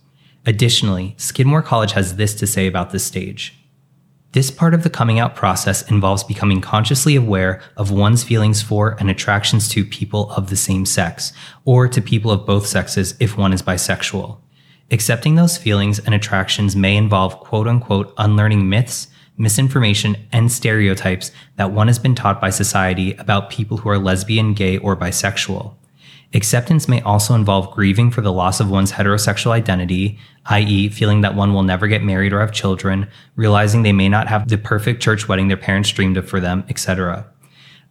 Additionally, 0.45 1.15
Skidmore 1.17 1.61
College 1.61 1.93
has 1.93 2.15
this 2.15 2.35
to 2.35 2.47
say 2.47 2.67
about 2.67 2.91
this 2.91 3.03
stage. 3.03 3.53
This 4.33 4.51
part 4.51 4.73
of 4.73 4.83
the 4.83 4.89
coming 4.89 5.19
out 5.19 5.35
process 5.35 5.89
involves 5.89 6.23
becoming 6.23 6.61
consciously 6.61 7.15
aware 7.15 7.61
of 7.75 7.91
one's 7.91 8.23
feelings 8.23 8.61
for 8.61 8.95
and 8.99 9.09
attractions 9.09 9.67
to 9.69 9.83
people 9.83 10.29
of 10.31 10.49
the 10.49 10.55
same 10.55 10.85
sex, 10.85 11.33
or 11.65 11.87
to 11.87 12.01
people 12.01 12.29
of 12.29 12.45
both 12.45 12.67
sexes 12.67 13.15
if 13.19 13.37
one 13.37 13.53
is 13.53 13.61
bisexual. 13.63 14.39
Accepting 14.91 15.35
those 15.35 15.57
feelings 15.57 15.99
and 15.99 16.13
attractions 16.13 16.75
may 16.75 16.95
involve 16.95 17.39
quote 17.39 17.67
unquote 17.67 18.13
unlearning 18.17 18.69
myths, 18.69 19.07
misinformation, 19.37 20.17
and 20.31 20.51
stereotypes 20.51 21.31
that 21.55 21.71
one 21.71 21.87
has 21.87 21.99
been 21.99 22.15
taught 22.15 22.41
by 22.41 22.49
society 22.49 23.13
about 23.13 23.49
people 23.49 23.77
who 23.77 23.89
are 23.89 23.99
lesbian, 23.99 24.53
gay, 24.53 24.77
or 24.77 24.95
bisexual. 24.97 25.75
Acceptance 26.33 26.89
may 26.89 27.01
also 27.01 27.33
involve 27.35 27.73
grieving 27.73 28.11
for 28.11 28.19
the 28.19 28.33
loss 28.33 28.59
of 28.59 28.69
one's 28.69 28.91
heterosexual 28.91 29.51
identity, 29.51 30.19
i.e., 30.47 30.89
feeling 30.89 31.21
that 31.21 31.35
one 31.35 31.53
will 31.53 31.63
never 31.63 31.87
get 31.87 32.03
married 32.03 32.33
or 32.33 32.41
have 32.41 32.51
children, 32.51 33.07
realizing 33.37 33.83
they 33.83 33.93
may 33.93 34.09
not 34.09 34.27
have 34.27 34.47
the 34.49 34.57
perfect 34.57 35.01
church 35.01 35.29
wedding 35.29 35.47
their 35.47 35.55
parents 35.55 35.89
dreamed 35.89 36.17
of 36.17 36.27
for 36.27 36.41
them, 36.41 36.65
etc. 36.67 37.25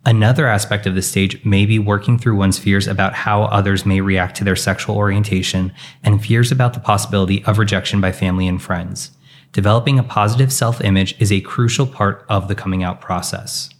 Another 0.04 0.46
aspect 0.46 0.86
of 0.86 0.94
this 0.94 1.08
stage 1.08 1.42
may 1.44 1.64
be 1.64 1.78
working 1.78 2.18
through 2.18 2.36
one's 2.36 2.58
fears 2.58 2.86
about 2.86 3.14
how 3.14 3.44
others 3.44 3.86
may 3.86 4.00
react 4.00 4.36
to 4.36 4.44
their 4.44 4.54
sexual 4.54 4.96
orientation 4.96 5.72
and 6.04 6.24
fears 6.24 6.52
about 6.52 6.74
the 6.74 6.80
possibility 6.80 7.42
of 7.44 7.58
rejection 7.58 8.00
by 8.00 8.12
family 8.12 8.46
and 8.46 8.62
friends. 8.62 9.15
Developing 9.56 9.98
a 9.98 10.02
positive 10.02 10.52
self 10.52 10.82
image 10.82 11.18
is 11.18 11.32
a 11.32 11.40
crucial 11.40 11.86
part 11.86 12.26
of 12.28 12.46
the 12.46 12.54
coming 12.54 12.82
out 12.82 13.00
process. 13.00 13.70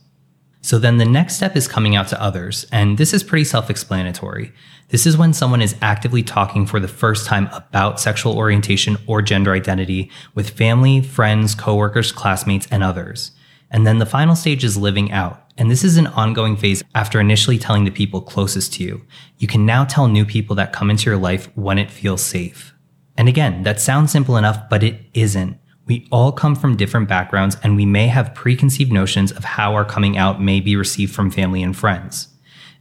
So 0.63 0.79
then 0.79 0.97
the 0.97 1.05
next 1.05 1.37
step 1.37 1.55
is 1.55 1.69
coming 1.69 1.95
out 1.95 2.09
to 2.09 2.23
others, 2.23 2.65
and 2.73 2.97
this 2.97 3.13
is 3.13 3.23
pretty 3.23 3.45
self 3.45 3.69
explanatory. 3.69 4.55
This 4.89 5.05
is 5.05 5.19
when 5.19 5.35
someone 5.35 5.61
is 5.61 5.77
actively 5.83 6.23
talking 6.23 6.65
for 6.65 6.81
the 6.81 6.89
first 6.89 7.27
time 7.27 7.51
about 7.53 8.01
sexual 8.01 8.39
orientation 8.39 8.97
or 9.07 9.21
gender 9.21 9.53
identity 9.53 10.11
with 10.35 10.49
family, 10.49 11.03
friends, 11.03 11.55
coworkers, 11.55 12.11
classmates, 12.11 12.67
and 12.71 12.83
others. 12.83 13.33
And 13.71 13.87
then 13.87 13.99
the 13.99 14.07
final 14.07 14.35
stage 14.35 14.65
is 14.65 14.79
living 14.79 15.13
out. 15.13 15.43
And 15.59 15.71
this 15.71 15.85
is 15.85 15.99
an 15.99 16.07
ongoing 16.07 16.57
phase 16.57 16.83
after 16.95 17.21
initially 17.21 17.59
telling 17.59 17.85
the 17.85 17.91
people 17.91 18.23
closest 18.23 18.73
to 18.75 18.83
you. 18.83 19.05
You 19.37 19.47
can 19.47 19.67
now 19.67 19.85
tell 19.85 20.09
new 20.09 20.25
people 20.25 20.57
that 20.57 20.73
come 20.73 20.89
into 20.89 21.11
your 21.11 21.19
life 21.19 21.55
when 21.55 21.77
it 21.77 21.91
feels 21.91 22.23
safe. 22.23 22.73
And 23.19 23.29
again, 23.29 23.63
that 23.65 23.79
sounds 23.79 24.11
simple 24.11 24.39
enough, 24.39 24.71
but 24.71 24.83
it 24.83 25.03
isn't. 25.13 25.59
We 25.87 26.09
all 26.11 26.33
come 26.33 26.57
from 26.57 26.77
different 26.77 27.09
backgrounds 27.09 27.57
and 27.63 27.77
we 27.77 27.87
may 27.87 28.09
have 28.09 28.35
preconceived 28.35 28.93
notions 28.93 29.31
of 29.31 29.45
how 29.45 29.75
our 29.75 29.85
coming 29.85 30.19
out 30.19 30.43
may 30.43 30.61
be 30.61 30.75
received 30.75 31.15
from 31.15 31.31
family 31.31 31.63
and 31.63 31.77
friends. 31.77 32.29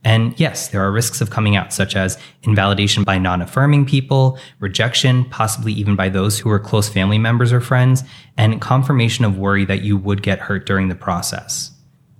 And 0.03 0.39
yes, 0.39 0.67
there 0.67 0.81
are 0.81 0.91
risks 0.91 1.19
of 1.19 1.31
coming 1.31 1.55
out, 1.55 1.73
such 1.73 1.95
as 1.95 2.19
invalidation 2.43 3.03
by 3.03 3.17
non 3.17 3.41
affirming 3.41 3.85
people, 3.87 4.37
rejection, 4.59 5.25
possibly 5.25 5.73
even 5.73 5.95
by 5.95 6.09
those 6.09 6.37
who 6.37 6.49
are 6.51 6.59
close 6.59 6.87
family 6.87 7.17
members 7.17 7.51
or 7.51 7.59
friends, 7.59 8.03
and 8.37 8.61
confirmation 8.61 9.25
of 9.25 9.39
worry 9.39 9.65
that 9.65 9.81
you 9.81 9.97
would 9.97 10.21
get 10.21 10.37
hurt 10.37 10.67
during 10.67 10.89
the 10.89 10.95
process. 10.95 11.71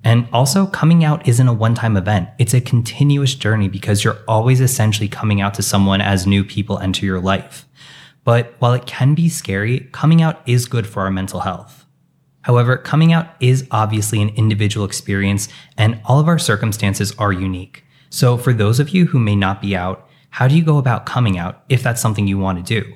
And 0.03 0.27
also, 0.33 0.65
coming 0.65 1.03
out 1.03 1.27
isn't 1.27 1.47
a 1.47 1.53
one 1.53 1.75
time 1.75 1.95
event. 1.95 2.29
It's 2.39 2.55
a 2.55 2.61
continuous 2.61 3.35
journey 3.35 3.69
because 3.69 4.03
you're 4.03 4.19
always 4.27 4.61
essentially 4.61 5.07
coming 5.07 5.39
out 5.41 5.53
to 5.55 5.61
someone 5.61 6.01
as 6.01 6.25
new 6.25 6.43
people 6.43 6.79
enter 6.79 7.05
your 7.05 7.19
life. 7.19 7.67
But 8.25 8.55
while 8.59 8.73
it 8.73 8.85
can 8.85 9.15
be 9.15 9.29
scary, 9.29 9.87
coming 9.93 10.21
out 10.21 10.41
is 10.45 10.65
good 10.65 10.85
for 10.85 11.03
our 11.03 11.11
mental 11.11 11.41
health. 11.41 11.85
However, 12.41 12.75
coming 12.75 13.13
out 13.13 13.29
is 13.39 13.67
obviously 13.71 14.21
an 14.21 14.29
individual 14.29 14.85
experience 14.85 15.47
and 15.77 16.01
all 16.03 16.19
of 16.19 16.27
our 16.27 16.37
circumstances 16.37 17.15
are 17.17 17.31
unique. 17.31 17.85
So 18.09 18.37
for 18.37 18.51
those 18.51 18.79
of 18.79 18.89
you 18.89 19.05
who 19.05 19.19
may 19.19 19.35
not 19.35 19.61
be 19.61 19.75
out, 19.75 20.07
how 20.31 20.47
do 20.47 20.55
you 20.55 20.63
go 20.63 20.77
about 20.77 21.05
coming 21.05 21.37
out 21.37 21.63
if 21.69 21.81
that's 21.81 22.01
something 22.01 22.27
you 22.27 22.37
want 22.37 22.57
to 22.65 22.81
do? 22.81 22.93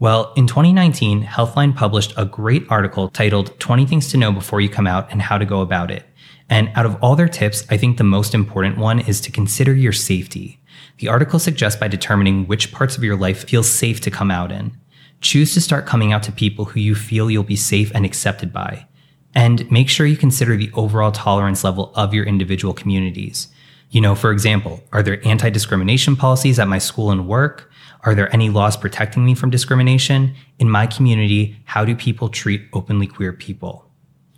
Well, 0.00 0.32
in 0.36 0.46
2019, 0.46 1.24
Healthline 1.24 1.74
published 1.74 2.12
a 2.16 2.24
great 2.24 2.66
article 2.68 3.08
titled 3.08 3.58
20 3.58 3.86
Things 3.86 4.08
to 4.10 4.16
Know 4.16 4.32
Before 4.32 4.60
You 4.60 4.68
Come 4.68 4.86
Out 4.86 5.10
and 5.10 5.22
How 5.22 5.38
to 5.38 5.44
Go 5.44 5.60
About 5.60 5.90
It. 5.90 6.04
And 6.50 6.70
out 6.74 6.84
of 6.84 6.96
all 7.02 7.16
their 7.16 7.28
tips, 7.28 7.64
I 7.70 7.76
think 7.76 7.96
the 7.96 8.04
most 8.04 8.34
important 8.34 8.76
one 8.76 9.00
is 9.00 9.20
to 9.22 9.32
consider 9.32 9.72
your 9.72 9.92
safety. 9.92 10.60
The 10.98 11.08
article 11.08 11.38
suggests 11.38 11.78
by 11.78 11.88
determining 11.88 12.46
which 12.46 12.72
parts 12.72 12.96
of 12.96 13.04
your 13.04 13.16
life 13.16 13.48
feel 13.48 13.62
safe 13.62 14.00
to 14.02 14.10
come 14.10 14.30
out 14.30 14.52
in. 14.52 14.76
Choose 15.20 15.54
to 15.54 15.60
start 15.60 15.86
coming 15.86 16.12
out 16.12 16.22
to 16.24 16.32
people 16.32 16.66
who 16.66 16.80
you 16.80 16.94
feel 16.94 17.30
you'll 17.30 17.42
be 17.42 17.56
safe 17.56 17.90
and 17.94 18.04
accepted 18.04 18.52
by. 18.52 18.86
And 19.34 19.70
make 19.70 19.88
sure 19.88 20.06
you 20.06 20.16
consider 20.16 20.56
the 20.56 20.70
overall 20.74 21.10
tolerance 21.10 21.64
level 21.64 21.92
of 21.94 22.14
your 22.14 22.24
individual 22.24 22.74
communities. 22.74 23.48
You 23.90 24.00
know, 24.00 24.14
for 24.14 24.32
example, 24.32 24.82
are 24.92 25.02
there 25.02 25.26
anti 25.26 25.50
discrimination 25.50 26.16
policies 26.16 26.58
at 26.58 26.68
my 26.68 26.78
school 26.78 27.10
and 27.10 27.26
work? 27.26 27.70
Are 28.02 28.14
there 28.14 28.32
any 28.34 28.50
laws 28.50 28.76
protecting 28.76 29.24
me 29.24 29.34
from 29.34 29.50
discrimination? 29.50 30.34
In 30.58 30.68
my 30.68 30.86
community, 30.86 31.56
how 31.64 31.84
do 31.84 31.96
people 31.96 32.28
treat 32.28 32.68
openly 32.72 33.06
queer 33.06 33.32
people? 33.32 33.90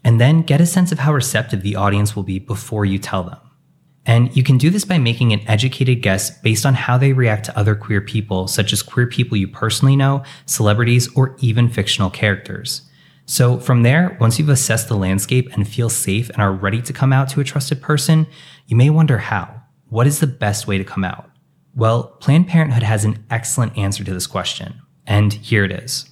And 0.04 0.20
then 0.20 0.42
get 0.42 0.60
a 0.60 0.66
sense 0.66 0.92
of 0.92 1.00
how 1.00 1.12
receptive 1.12 1.62
the 1.62 1.74
audience 1.74 2.14
will 2.14 2.22
be 2.22 2.38
before 2.38 2.84
you 2.84 2.98
tell 2.98 3.24
them. 3.24 3.38
And 4.06 4.34
you 4.36 4.44
can 4.44 4.56
do 4.56 4.70
this 4.70 4.84
by 4.84 4.98
making 4.98 5.32
an 5.32 5.42
educated 5.48 6.00
guess 6.00 6.30
based 6.40 6.64
on 6.64 6.74
how 6.74 6.96
they 6.96 7.12
react 7.12 7.44
to 7.46 7.58
other 7.58 7.74
queer 7.74 8.00
people, 8.00 8.46
such 8.46 8.72
as 8.72 8.82
queer 8.82 9.08
people 9.08 9.36
you 9.36 9.48
personally 9.48 9.96
know, 9.96 10.22
celebrities, 10.46 11.12
or 11.16 11.36
even 11.40 11.68
fictional 11.68 12.08
characters. 12.08 12.82
So 13.26 13.58
from 13.58 13.82
there, 13.82 14.16
once 14.20 14.38
you've 14.38 14.48
assessed 14.48 14.86
the 14.86 14.96
landscape 14.96 15.48
and 15.52 15.66
feel 15.66 15.90
safe 15.90 16.30
and 16.30 16.40
are 16.40 16.52
ready 16.52 16.80
to 16.82 16.92
come 16.92 17.12
out 17.12 17.28
to 17.30 17.40
a 17.40 17.44
trusted 17.44 17.82
person, 17.82 18.28
you 18.66 18.76
may 18.76 18.88
wonder 18.88 19.18
how. 19.18 19.62
What 19.88 20.06
is 20.06 20.20
the 20.20 20.28
best 20.28 20.68
way 20.68 20.78
to 20.78 20.84
come 20.84 21.02
out? 21.02 21.28
Well, 21.74 22.04
Planned 22.20 22.46
Parenthood 22.46 22.84
has 22.84 23.04
an 23.04 23.24
excellent 23.28 23.76
answer 23.76 24.04
to 24.04 24.14
this 24.14 24.28
question. 24.28 24.80
And 25.06 25.32
here 25.32 25.64
it 25.64 25.72
is. 25.72 26.08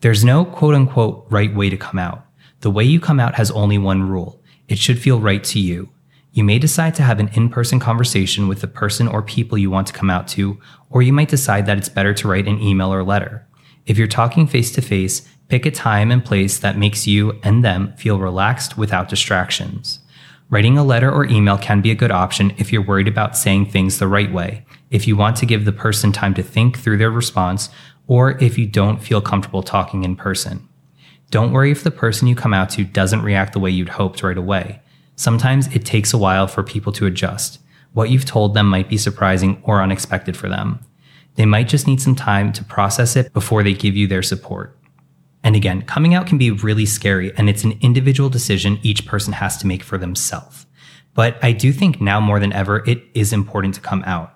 There's 0.00 0.24
no 0.24 0.44
quote 0.44 0.74
unquote 0.74 1.26
right 1.30 1.54
way 1.54 1.68
to 1.68 1.76
come 1.76 1.98
out. 1.98 2.24
The 2.60 2.70
way 2.70 2.84
you 2.84 3.00
come 3.00 3.20
out 3.20 3.34
has 3.34 3.50
only 3.50 3.76
one 3.76 4.08
rule. 4.08 4.42
It 4.68 4.78
should 4.78 4.98
feel 4.98 5.20
right 5.20 5.44
to 5.44 5.60
you. 5.60 5.90
You 6.36 6.44
may 6.44 6.58
decide 6.58 6.94
to 6.96 7.02
have 7.02 7.18
an 7.18 7.30
in 7.32 7.48
person 7.48 7.80
conversation 7.80 8.46
with 8.46 8.60
the 8.60 8.66
person 8.68 9.08
or 9.08 9.22
people 9.22 9.56
you 9.56 9.70
want 9.70 9.86
to 9.86 9.94
come 9.94 10.10
out 10.10 10.28
to, 10.28 10.60
or 10.90 11.00
you 11.00 11.10
might 11.10 11.30
decide 11.30 11.64
that 11.64 11.78
it's 11.78 11.88
better 11.88 12.12
to 12.12 12.28
write 12.28 12.46
an 12.46 12.60
email 12.60 12.92
or 12.92 13.02
letter. 13.02 13.46
If 13.86 13.96
you're 13.96 14.06
talking 14.06 14.46
face 14.46 14.70
to 14.72 14.82
face, 14.82 15.26
pick 15.48 15.64
a 15.64 15.70
time 15.70 16.10
and 16.10 16.22
place 16.22 16.58
that 16.58 16.76
makes 16.76 17.06
you 17.06 17.40
and 17.42 17.64
them 17.64 17.94
feel 17.96 18.18
relaxed 18.18 18.76
without 18.76 19.08
distractions. 19.08 20.00
Writing 20.50 20.76
a 20.76 20.84
letter 20.84 21.10
or 21.10 21.24
email 21.24 21.56
can 21.56 21.80
be 21.80 21.90
a 21.90 21.94
good 21.94 22.10
option 22.10 22.52
if 22.58 22.70
you're 22.70 22.84
worried 22.84 23.08
about 23.08 23.34
saying 23.34 23.70
things 23.70 23.98
the 23.98 24.06
right 24.06 24.30
way, 24.30 24.66
if 24.90 25.08
you 25.08 25.16
want 25.16 25.38
to 25.38 25.46
give 25.46 25.64
the 25.64 25.72
person 25.72 26.12
time 26.12 26.34
to 26.34 26.42
think 26.42 26.78
through 26.78 26.98
their 26.98 27.10
response, 27.10 27.70
or 28.08 28.36
if 28.44 28.58
you 28.58 28.66
don't 28.66 29.02
feel 29.02 29.22
comfortable 29.22 29.62
talking 29.62 30.04
in 30.04 30.14
person. 30.14 30.68
Don't 31.30 31.52
worry 31.52 31.70
if 31.70 31.82
the 31.82 31.90
person 31.90 32.28
you 32.28 32.36
come 32.36 32.52
out 32.52 32.68
to 32.70 32.84
doesn't 32.84 33.22
react 33.22 33.54
the 33.54 33.58
way 33.58 33.70
you'd 33.70 33.88
hoped 33.88 34.22
right 34.22 34.36
away. 34.36 34.82
Sometimes 35.16 35.66
it 35.74 35.84
takes 35.84 36.12
a 36.12 36.18
while 36.18 36.46
for 36.46 36.62
people 36.62 36.92
to 36.92 37.06
adjust. 37.06 37.58
What 37.94 38.10
you've 38.10 38.26
told 38.26 38.54
them 38.54 38.68
might 38.68 38.88
be 38.88 38.98
surprising 38.98 39.60
or 39.64 39.82
unexpected 39.82 40.36
for 40.36 40.48
them. 40.48 40.80
They 41.36 41.46
might 41.46 41.68
just 41.68 41.86
need 41.86 42.00
some 42.00 42.14
time 42.14 42.52
to 42.52 42.64
process 42.64 43.16
it 43.16 43.32
before 43.32 43.62
they 43.62 43.72
give 43.72 43.96
you 43.96 44.06
their 44.06 44.22
support. 44.22 44.78
And 45.42 45.56
again, 45.56 45.82
coming 45.82 46.14
out 46.14 46.26
can 46.26 46.38
be 46.38 46.50
really 46.50 46.86
scary 46.86 47.34
and 47.36 47.48
it's 47.48 47.64
an 47.64 47.78
individual 47.80 48.28
decision 48.28 48.78
each 48.82 49.06
person 49.06 49.32
has 49.32 49.56
to 49.58 49.66
make 49.66 49.82
for 49.82 49.96
themselves. 49.96 50.66
But 51.14 51.42
I 51.42 51.52
do 51.52 51.72
think 51.72 52.00
now 52.00 52.20
more 52.20 52.38
than 52.38 52.52
ever, 52.52 52.82
it 52.86 53.02
is 53.14 53.32
important 53.32 53.74
to 53.76 53.80
come 53.80 54.02
out. 54.04 54.35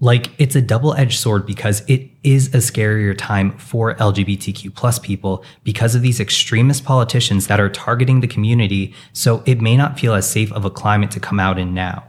Like 0.00 0.30
it's 0.38 0.54
a 0.54 0.62
double-edged 0.62 1.18
sword 1.18 1.44
because 1.44 1.82
it 1.88 2.08
is 2.22 2.48
a 2.54 2.58
scarier 2.58 3.16
time 3.16 3.58
for 3.58 3.94
LGBTQ 3.94 4.74
plus 4.74 4.98
people 4.98 5.44
because 5.64 5.96
of 5.96 6.02
these 6.02 6.20
extremist 6.20 6.84
politicians 6.84 7.48
that 7.48 7.58
are 7.58 7.68
targeting 7.68 8.20
the 8.20 8.28
community. 8.28 8.94
So 9.12 9.42
it 9.44 9.60
may 9.60 9.76
not 9.76 9.98
feel 9.98 10.14
as 10.14 10.30
safe 10.30 10.52
of 10.52 10.64
a 10.64 10.70
climate 10.70 11.10
to 11.12 11.20
come 11.20 11.40
out 11.40 11.58
in 11.58 11.74
now. 11.74 12.04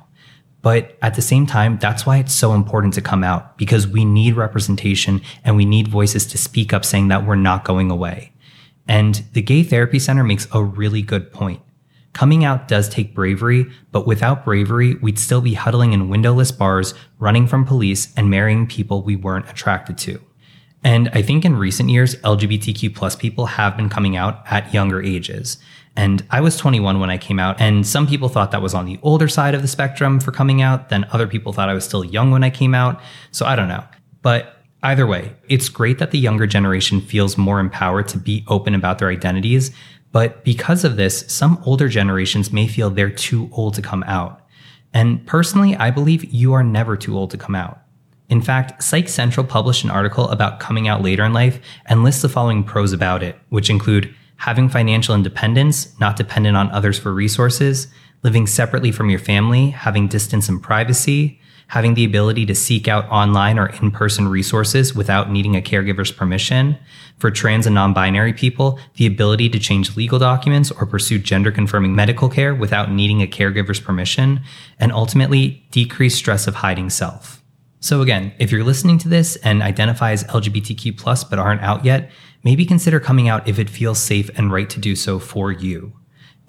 But 0.61 0.97
at 1.01 1.15
the 1.15 1.21
same 1.21 1.45
time, 1.45 1.77
that's 1.79 2.05
why 2.05 2.17
it's 2.17 2.33
so 2.33 2.53
important 2.53 2.93
to 2.95 3.01
come 3.01 3.23
out 3.23 3.57
because 3.57 3.87
we 3.87 4.03
need 4.05 4.35
representation 4.35 5.21
and 5.43 5.55
we 5.55 5.65
need 5.65 5.87
voices 5.87 6.25
to 6.27 6.37
speak 6.37 6.73
up 6.73 6.83
saying 6.83 7.07
that 7.07 7.25
we're 7.25 7.35
not 7.35 7.63
going 7.63 7.89
away. 7.89 8.33
And 8.87 9.23
the 9.33 9.41
Gay 9.41 9.63
Therapy 9.63 9.99
Center 9.99 10.23
makes 10.23 10.47
a 10.51 10.61
really 10.63 11.01
good 11.01 11.31
point. 11.31 11.61
Coming 12.19 12.43
out 12.43 12.67
does 12.67 12.89
take 12.89 13.15
bravery, 13.15 13.71
but 13.93 14.05
without 14.05 14.43
bravery, 14.43 14.95
we'd 14.95 15.17
still 15.17 15.39
be 15.39 15.53
huddling 15.53 15.93
in 15.93 16.09
windowless 16.09 16.51
bars, 16.51 16.93
running 17.17 17.47
from 17.47 17.63
police, 17.63 18.13
and 18.17 18.29
marrying 18.29 18.67
people 18.67 19.01
we 19.01 19.15
weren't 19.15 19.49
attracted 19.49 19.97
to. 19.99 20.19
And 20.83 21.07
I 21.13 21.21
think 21.21 21.45
in 21.45 21.55
recent 21.55 21.91
years, 21.91 22.15
LGBTQ 22.17 22.93
plus 22.93 23.15
people 23.15 23.45
have 23.45 23.77
been 23.77 23.87
coming 23.87 24.17
out 24.17 24.43
at 24.51 24.73
younger 24.73 25.01
ages. 25.01 25.59
And 25.95 26.25
I 26.29 26.41
was 26.41 26.57
21 26.57 26.99
when 26.99 27.09
I 27.09 27.17
came 27.17 27.39
out, 27.39 27.55
and 27.61 27.87
some 27.87 28.05
people 28.05 28.27
thought 28.27 28.51
that 28.51 28.61
was 28.61 28.73
on 28.73 28.85
the 28.85 28.99
older 29.01 29.29
side 29.29 29.55
of 29.55 29.61
the 29.61 29.69
spectrum 29.69 30.19
for 30.19 30.33
coming 30.33 30.61
out. 30.61 30.89
Then 30.89 31.07
other 31.13 31.25
people 31.25 31.53
thought 31.53 31.69
I 31.69 31.73
was 31.73 31.85
still 31.85 32.03
young 32.03 32.31
when 32.31 32.43
I 32.43 32.49
came 32.49 32.75
out. 32.75 32.99
So 33.31 33.45
I 33.45 33.55
don't 33.55 33.69
know. 33.69 33.85
But 34.21 34.57
either 34.83 35.07
way, 35.07 35.37
it's 35.47 35.69
great 35.69 35.99
that 35.99 36.11
the 36.11 36.19
younger 36.19 36.47
generation 36.47 36.99
feels 36.99 37.37
more 37.37 37.61
empowered 37.61 38.09
to 38.09 38.17
be 38.17 38.43
open 38.49 38.75
about 38.75 38.99
their 38.99 39.09
identities, 39.09 39.71
but 40.11 40.43
because 40.43 40.83
of 40.83 40.95
this, 40.95 41.25
some 41.27 41.61
older 41.65 41.87
generations 41.87 42.51
may 42.51 42.67
feel 42.67 42.89
they're 42.89 43.09
too 43.09 43.49
old 43.51 43.75
to 43.75 43.81
come 43.81 44.03
out. 44.03 44.45
And 44.93 45.25
personally, 45.27 45.75
I 45.75 45.91
believe 45.91 46.33
you 46.33 46.53
are 46.53 46.63
never 46.63 46.97
too 46.97 47.15
old 47.17 47.31
to 47.31 47.37
come 47.37 47.55
out. 47.55 47.79
In 48.29 48.41
fact, 48.41 48.83
Psych 48.83 49.09
Central 49.09 49.45
published 49.45 49.83
an 49.83 49.89
article 49.89 50.29
about 50.29 50.59
coming 50.59 50.87
out 50.87 51.01
later 51.01 51.23
in 51.23 51.33
life 51.33 51.59
and 51.85 52.03
lists 52.03 52.21
the 52.21 52.29
following 52.29 52.63
pros 52.63 52.93
about 52.93 53.23
it, 53.23 53.39
which 53.49 53.69
include 53.69 54.13
having 54.37 54.69
financial 54.69 55.15
independence, 55.15 55.99
not 55.99 56.15
dependent 56.15 56.55
on 56.55 56.71
others 56.71 56.97
for 56.97 57.13
resources, 57.13 57.87
living 58.23 58.47
separately 58.47 58.91
from 58.91 59.09
your 59.09 59.19
family, 59.19 59.71
having 59.71 60.07
distance 60.07 60.47
and 60.47 60.61
privacy, 60.61 61.39
having 61.69 61.93
the 61.93 62.03
ability 62.03 62.45
to 62.47 62.55
seek 62.55 62.87
out 62.87 63.07
online 63.09 63.57
or 63.57 63.67
in 63.67 63.91
person 63.91 64.27
resources 64.27 64.93
without 64.93 65.31
needing 65.31 65.55
a 65.55 65.61
caregiver's 65.61 66.11
permission. 66.11 66.77
For 67.19 67.31
trans 67.31 67.65
and 67.65 67.75
non 67.75 67.93
binary 67.93 68.33
people, 68.33 68.79
the 68.95 69.05
ability 69.05 69.49
to 69.49 69.59
change 69.59 69.95
legal 69.95 70.19
documents 70.19 70.71
or 70.71 70.85
pursue 70.85 71.19
gender 71.19 71.51
confirming 71.51 71.95
medical 71.95 72.27
care 72.27 72.55
without 72.55 72.91
needing 72.91 73.21
a 73.21 73.27
caregiver's 73.27 73.79
permission. 73.79 74.41
And 74.79 74.91
ultimately, 74.91 75.65
decrease 75.71 76.15
stress 76.15 76.47
of 76.47 76.55
hiding 76.55 76.89
self. 76.89 77.43
So 77.81 78.01
again, 78.01 78.33
if 78.39 78.51
you're 78.51 78.63
listening 78.63 78.97
to 78.99 79.09
this 79.09 79.35
and 79.37 79.61
identify 79.61 80.11
as 80.11 80.23
LGBTQ 80.25 80.97
plus 80.97 81.23
but 81.23 81.39
aren't 81.39 81.61
out 81.61 81.85
yet, 81.85 82.09
maybe 82.43 82.65
consider 82.65 82.99
coming 82.99 83.29
out 83.29 83.47
if 83.47 83.59
it 83.59 83.69
feels 83.69 83.99
safe 83.99 84.29
and 84.35 84.51
right 84.51 84.69
to 84.71 84.79
do 84.79 84.95
so 84.95 85.19
for 85.19 85.51
you. 85.51 85.93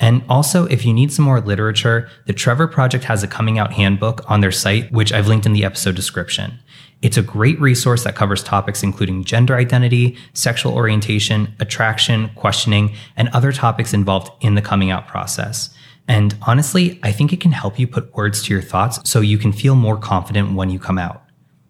And 0.01 0.23
also, 0.31 0.65
if 0.67 0.87
you 0.87 0.95
need 0.95 1.13
some 1.13 1.27
more 1.27 1.43
literature, 1.43 2.09
the 2.25 2.33
Trevor 2.33 2.67
Project 2.67 3.05
has 3.05 3.23
a 3.23 3.29
coming 3.29 3.59
out 3.59 3.75
handbook 3.75 4.29
on 4.31 4.41
their 4.41 4.51
site, 4.51 4.91
which 4.91 5.13
I've 5.13 5.29
linked 5.29 5.45
in 5.45 5.53
the 5.53 5.65
episode 5.65 5.95
description. 5.95 6.59
It's 7.03 7.19
a 7.19 7.23
great 7.23 7.61
resource 7.61 8.05
that 8.05 8.17
covers 8.17 8.43
topics 8.43 8.83
including 8.83 9.25
gender 9.25 9.55
identity, 9.57 10.17
sexual 10.33 10.75
orientation, 10.75 11.55
attraction, 11.61 12.31
questioning, 12.35 12.95
and 13.17 13.29
other 13.29 13.53
topics 13.53 13.93
involved 13.93 14.33
in 14.43 14.55
the 14.55 14.63
coming 14.63 14.91
out 14.91 15.07
process. 15.07 15.71
And 16.09 16.35
honestly, 16.43 16.99
I 17.03 17.13
think 17.13 17.33
it 17.33 17.41
can 17.41 17.53
help 17.53 17.79
you 17.79 17.87
put 17.87 18.15
words 18.17 18.43
to 18.43 18.53
your 18.53 18.63
thoughts 18.63 19.01
so 19.09 19.21
you 19.21 19.39
can 19.39 19.53
feel 19.53 19.75
more 19.75 19.97
confident 19.97 20.55
when 20.55 20.71
you 20.71 20.79
come 20.79 20.99
out. 20.99 21.23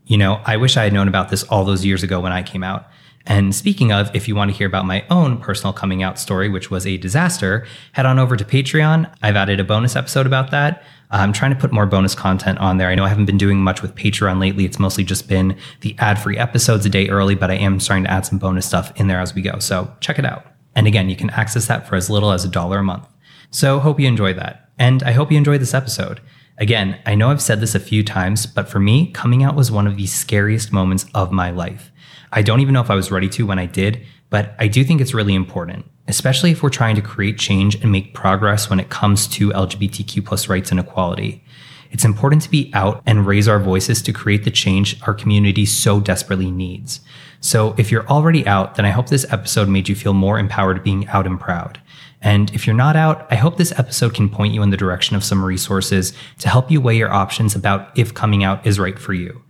You 0.06 0.16
know, 0.16 0.40
I 0.44 0.56
wish 0.56 0.76
I 0.76 0.84
had 0.84 0.92
known 0.92 1.08
about 1.08 1.28
this 1.28 1.42
all 1.44 1.64
those 1.64 1.84
years 1.84 2.02
ago 2.02 2.20
when 2.20 2.32
I 2.32 2.42
came 2.42 2.62
out. 2.62 2.86
And 3.26 3.54
speaking 3.54 3.92
of, 3.92 4.14
if 4.14 4.28
you 4.28 4.34
want 4.34 4.50
to 4.50 4.56
hear 4.56 4.66
about 4.66 4.86
my 4.86 5.04
own 5.10 5.38
personal 5.38 5.72
coming 5.72 6.02
out 6.02 6.18
story, 6.18 6.48
which 6.48 6.70
was 6.70 6.86
a 6.86 6.96
disaster, 6.96 7.66
head 7.92 8.06
on 8.06 8.18
over 8.18 8.36
to 8.36 8.44
Patreon. 8.44 9.12
I've 9.22 9.36
added 9.36 9.60
a 9.60 9.64
bonus 9.64 9.94
episode 9.94 10.26
about 10.26 10.50
that. 10.50 10.82
I'm 11.10 11.32
trying 11.32 11.52
to 11.52 11.58
put 11.58 11.72
more 11.72 11.86
bonus 11.86 12.14
content 12.14 12.58
on 12.58 12.78
there. 12.78 12.88
I 12.88 12.94
know 12.94 13.04
I 13.04 13.08
haven't 13.08 13.26
been 13.26 13.36
doing 13.36 13.58
much 13.58 13.82
with 13.82 13.94
Patreon 13.94 14.40
lately. 14.40 14.64
It's 14.64 14.78
mostly 14.78 15.04
just 15.04 15.28
been 15.28 15.56
the 15.80 15.94
ad 15.98 16.18
free 16.18 16.38
episodes 16.38 16.86
a 16.86 16.88
day 16.88 17.08
early, 17.08 17.34
but 17.34 17.50
I 17.50 17.54
am 17.54 17.80
starting 17.80 18.04
to 18.04 18.10
add 18.10 18.26
some 18.26 18.38
bonus 18.38 18.66
stuff 18.66 18.92
in 18.98 19.08
there 19.08 19.20
as 19.20 19.34
we 19.34 19.42
go. 19.42 19.58
So 19.58 19.92
check 20.00 20.18
it 20.18 20.24
out. 20.24 20.46
And 20.74 20.86
again, 20.86 21.10
you 21.10 21.16
can 21.16 21.30
access 21.30 21.66
that 21.66 21.88
for 21.88 21.96
as 21.96 22.10
little 22.10 22.30
as 22.30 22.44
a 22.44 22.48
dollar 22.48 22.78
a 22.78 22.84
month. 22.84 23.06
So 23.50 23.80
hope 23.80 23.98
you 23.98 24.06
enjoy 24.06 24.34
that. 24.34 24.70
And 24.78 25.02
I 25.02 25.12
hope 25.12 25.32
you 25.32 25.36
enjoyed 25.36 25.60
this 25.60 25.74
episode. 25.74 26.20
Again, 26.58 26.98
I 27.04 27.16
know 27.16 27.30
I've 27.30 27.42
said 27.42 27.60
this 27.60 27.74
a 27.74 27.80
few 27.80 28.04
times, 28.04 28.46
but 28.46 28.68
for 28.68 28.78
me, 28.78 29.10
coming 29.10 29.42
out 29.42 29.56
was 29.56 29.72
one 29.72 29.86
of 29.86 29.96
the 29.96 30.06
scariest 30.06 30.72
moments 30.72 31.06
of 31.14 31.32
my 31.32 31.50
life. 31.50 31.90
I 32.32 32.42
don't 32.42 32.60
even 32.60 32.74
know 32.74 32.80
if 32.80 32.90
I 32.90 32.94
was 32.94 33.10
ready 33.10 33.28
to 33.30 33.46
when 33.46 33.58
I 33.58 33.66
did, 33.66 34.04
but 34.30 34.54
I 34.58 34.68
do 34.68 34.84
think 34.84 35.00
it's 35.00 35.14
really 35.14 35.34
important, 35.34 35.84
especially 36.06 36.52
if 36.52 36.62
we're 36.62 36.70
trying 36.70 36.96
to 36.96 37.02
create 37.02 37.38
change 37.38 37.74
and 37.76 37.90
make 37.90 38.14
progress 38.14 38.70
when 38.70 38.80
it 38.80 38.88
comes 38.88 39.26
to 39.28 39.50
LGBTQ 39.50 40.24
plus 40.24 40.48
rights 40.48 40.70
and 40.70 40.78
equality. 40.78 41.44
It's 41.90 42.04
important 42.04 42.42
to 42.42 42.50
be 42.50 42.70
out 42.72 43.02
and 43.04 43.26
raise 43.26 43.48
our 43.48 43.58
voices 43.58 44.00
to 44.02 44.12
create 44.12 44.44
the 44.44 44.50
change 44.50 45.00
our 45.02 45.14
community 45.14 45.66
so 45.66 45.98
desperately 46.00 46.50
needs. 46.50 47.00
So 47.40 47.74
if 47.78 47.90
you're 47.90 48.06
already 48.06 48.46
out, 48.46 48.76
then 48.76 48.84
I 48.84 48.90
hope 48.90 49.08
this 49.08 49.30
episode 49.32 49.68
made 49.68 49.88
you 49.88 49.96
feel 49.96 50.12
more 50.12 50.38
empowered 50.38 50.84
being 50.84 51.08
out 51.08 51.26
and 51.26 51.40
proud. 51.40 51.80
And 52.22 52.52
if 52.54 52.66
you're 52.66 52.76
not 52.76 52.96
out, 52.96 53.26
I 53.30 53.34
hope 53.36 53.56
this 53.56 53.76
episode 53.78 54.14
can 54.14 54.28
point 54.28 54.54
you 54.54 54.62
in 54.62 54.70
the 54.70 54.76
direction 54.76 55.16
of 55.16 55.24
some 55.24 55.44
resources 55.44 56.12
to 56.38 56.48
help 56.48 56.70
you 56.70 56.80
weigh 56.80 56.98
your 56.98 57.10
options 57.10 57.56
about 57.56 57.98
if 57.98 58.14
coming 58.14 58.44
out 58.44 58.64
is 58.66 58.78
right 58.78 58.98
for 58.98 59.14
you. 59.14 59.42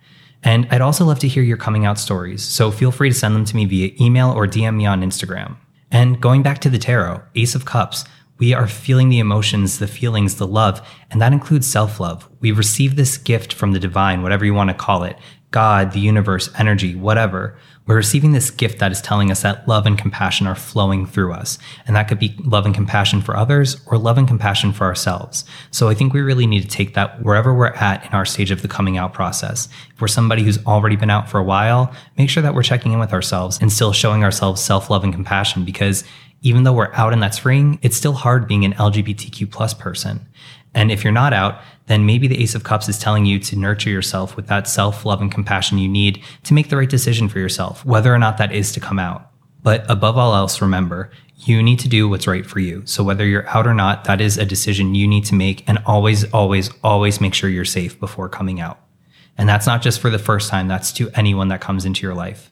And 0.43 0.67
I'd 0.71 0.81
also 0.81 1.05
love 1.05 1.19
to 1.21 1.29
hear 1.29 1.43
your 1.43 1.57
coming 1.57 1.85
out 1.85 1.99
stories, 1.99 2.43
so 2.43 2.71
feel 2.71 2.93
free 2.93 3.11
to 3.11 3.15
send 3.15 3.37
them 3.37 3.45
to 3.45 3.57
me 3.57 3.67
via 3.67 3.93
email 4.01 4.31
or 4.31 4.47
DM 4.47 4.77
me 4.77 4.87
on 4.87 5.03
Instagram. 5.03 5.57
And 5.91 6.21
going 6.21 6.43
back 6.43 6.61
to 6.61 6.71
the 6.71 6.79
tarot, 6.79 7.23
Ace 7.35 7.55
of 7.55 7.65
Cups, 7.65 8.05
we 8.39 8.55
are 8.55 8.67
feeling 8.67 9.11
the 9.11 9.19
emotions, 9.19 9.79
the 9.79 9.87
feelings, 9.87 10.37
the 10.37 10.47
love, 10.47 10.81
and 11.11 11.21
that 11.21 11.35
includes 11.35 11.67
self 11.67 12.01
love. 12.01 12.27
We 12.41 12.53
receive 12.53 12.97
this 12.97 13.19
gift 13.19 13.53
from 13.53 13.73
the 13.73 13.79
divine, 13.79 14.23
whatever 14.23 14.47
you 14.47 14.55
want 14.55 14.71
to 14.71 14.75
call 14.75 15.05
it 15.05 15.19
God, 15.51 15.93
the 15.93 16.01
universe, 16.01 16.49
energy, 16.59 16.95
whatever. 16.95 17.59
We're 17.91 17.97
receiving 17.97 18.31
this 18.31 18.53
gift 18.53 18.79
that 18.79 18.93
is 18.93 19.03
telling 19.03 19.33
us 19.33 19.43
that 19.43 19.67
love 19.67 19.85
and 19.85 19.99
compassion 19.99 20.47
are 20.47 20.55
flowing 20.55 21.07
through 21.07 21.33
us. 21.33 21.59
And 21.89 21.97
that 21.97 22.07
could 22.07 22.21
be 22.21 22.37
love 22.39 22.65
and 22.65 22.73
compassion 22.73 23.21
for 23.21 23.37
others 23.37 23.85
or 23.87 23.99
love 23.99 24.17
and 24.17 24.29
compassion 24.29 24.71
for 24.71 24.85
ourselves. 24.85 25.45
So 25.73 25.89
I 25.89 25.95
think 25.95 26.13
we 26.13 26.21
really 26.21 26.47
need 26.47 26.63
to 26.63 26.69
take 26.69 26.95
that 26.95 27.21
wherever 27.25 27.53
we're 27.53 27.73
at 27.73 28.07
in 28.07 28.13
our 28.13 28.25
stage 28.25 28.53
of 28.53 28.63
the 28.63 28.69
coming 28.69 28.97
out 28.97 29.13
process. 29.13 29.69
If 29.93 30.01
we're 30.01 30.07
somebody 30.07 30.45
who's 30.45 30.65
already 30.67 30.95
been 30.95 31.11
out 31.11 31.29
for 31.29 31.41
a 31.41 31.43
while, 31.43 31.93
make 32.17 32.31
sure 32.31 32.45
that 32.45 32.55
we're 32.55 32.63
checking 32.63 32.93
in 32.93 33.01
with 33.01 33.13
ourselves 33.13 33.59
and 33.61 33.73
still 33.73 33.93
showing 33.93 34.23
ourselves 34.23 34.63
self 34.63 34.89
love 34.89 35.03
and 35.03 35.13
compassion 35.13 35.65
because 35.65 36.05
even 36.43 36.63
though 36.63 36.73
we're 36.73 36.95
out 36.95 37.13
and 37.13 37.21
that's 37.21 37.39
freeing, 37.39 37.81
it's 37.83 37.97
still 37.97 38.13
hard 38.13 38.47
being 38.47 38.65
an 38.65 38.73
LGBTQ 38.75 39.51
plus 39.51 39.75
person. 39.75 40.29
And 40.75 40.93
if 40.93 41.03
you're 41.03 41.13
not 41.13 41.33
out, 41.33 41.61
then 41.87 42.07
maybe 42.07 42.29
the 42.29 42.41
Ace 42.41 42.55
of 42.55 42.63
Cups 42.63 42.89
is 42.89 42.99
telling 42.99 43.27
you 43.27 43.39
to 43.41 43.57
nurture 43.57 43.91
yourself 43.91 44.37
with 44.37 44.47
that 44.47 44.69
self 44.69 45.05
love 45.05 45.21
and 45.21 45.31
compassion 45.31 45.79
you 45.79 45.89
need 45.89 46.23
to 46.45 46.55
make 46.55 46.69
the 46.69 46.77
right 46.77 46.89
decision 46.89 47.29
for 47.29 47.39
yourself, 47.39 47.85
whether 47.85 48.15
or 48.15 48.19
not 48.19 48.39
that 48.39 48.53
is 48.53 48.73
to 48.73 48.81
come 48.81 48.99
out. 48.99 49.31
But 49.63 49.85
above 49.91 50.17
all 50.17 50.35
else, 50.35 50.63
remember, 50.63 51.11
you 51.37 51.63
need 51.63 51.79
to 51.81 51.89
do 51.89 52.09
what's 52.09 52.27
right 52.27 52.47
for 52.47 52.61
you. 52.61 52.83
So 52.85 53.03
whether 53.03 53.27
you're 53.27 53.49
out 53.49 53.67
or 53.67 53.75
not, 53.75 54.05
that 54.05 54.21
is 54.21 54.39
a 54.39 54.47
decision 54.47 54.95
you 54.95 55.09
need 55.09 55.25
to 55.27 55.35
make 55.35 55.69
and 55.69 55.79
always, 55.87 56.31
always, 56.33 56.71
always 56.85 57.21
make 57.21 57.35
sure 57.35 57.51
you're 57.51 57.65
safe 57.65 57.99
before 57.99 58.29
coming 58.29 58.61
out. 58.61 58.79
And 59.37 59.49
that's 59.49 59.67
not 59.67 59.83
just 59.83 60.01
for 60.01 60.11
the 60.11 60.19
first 60.19 60.51
time, 60.51 60.69
that's 60.69 60.93
to 60.93 61.11
anyone 61.15 61.49
that 61.49 61.61
comes 61.61 61.85
into 61.85 62.03
your 62.03 62.15
life. 62.15 62.51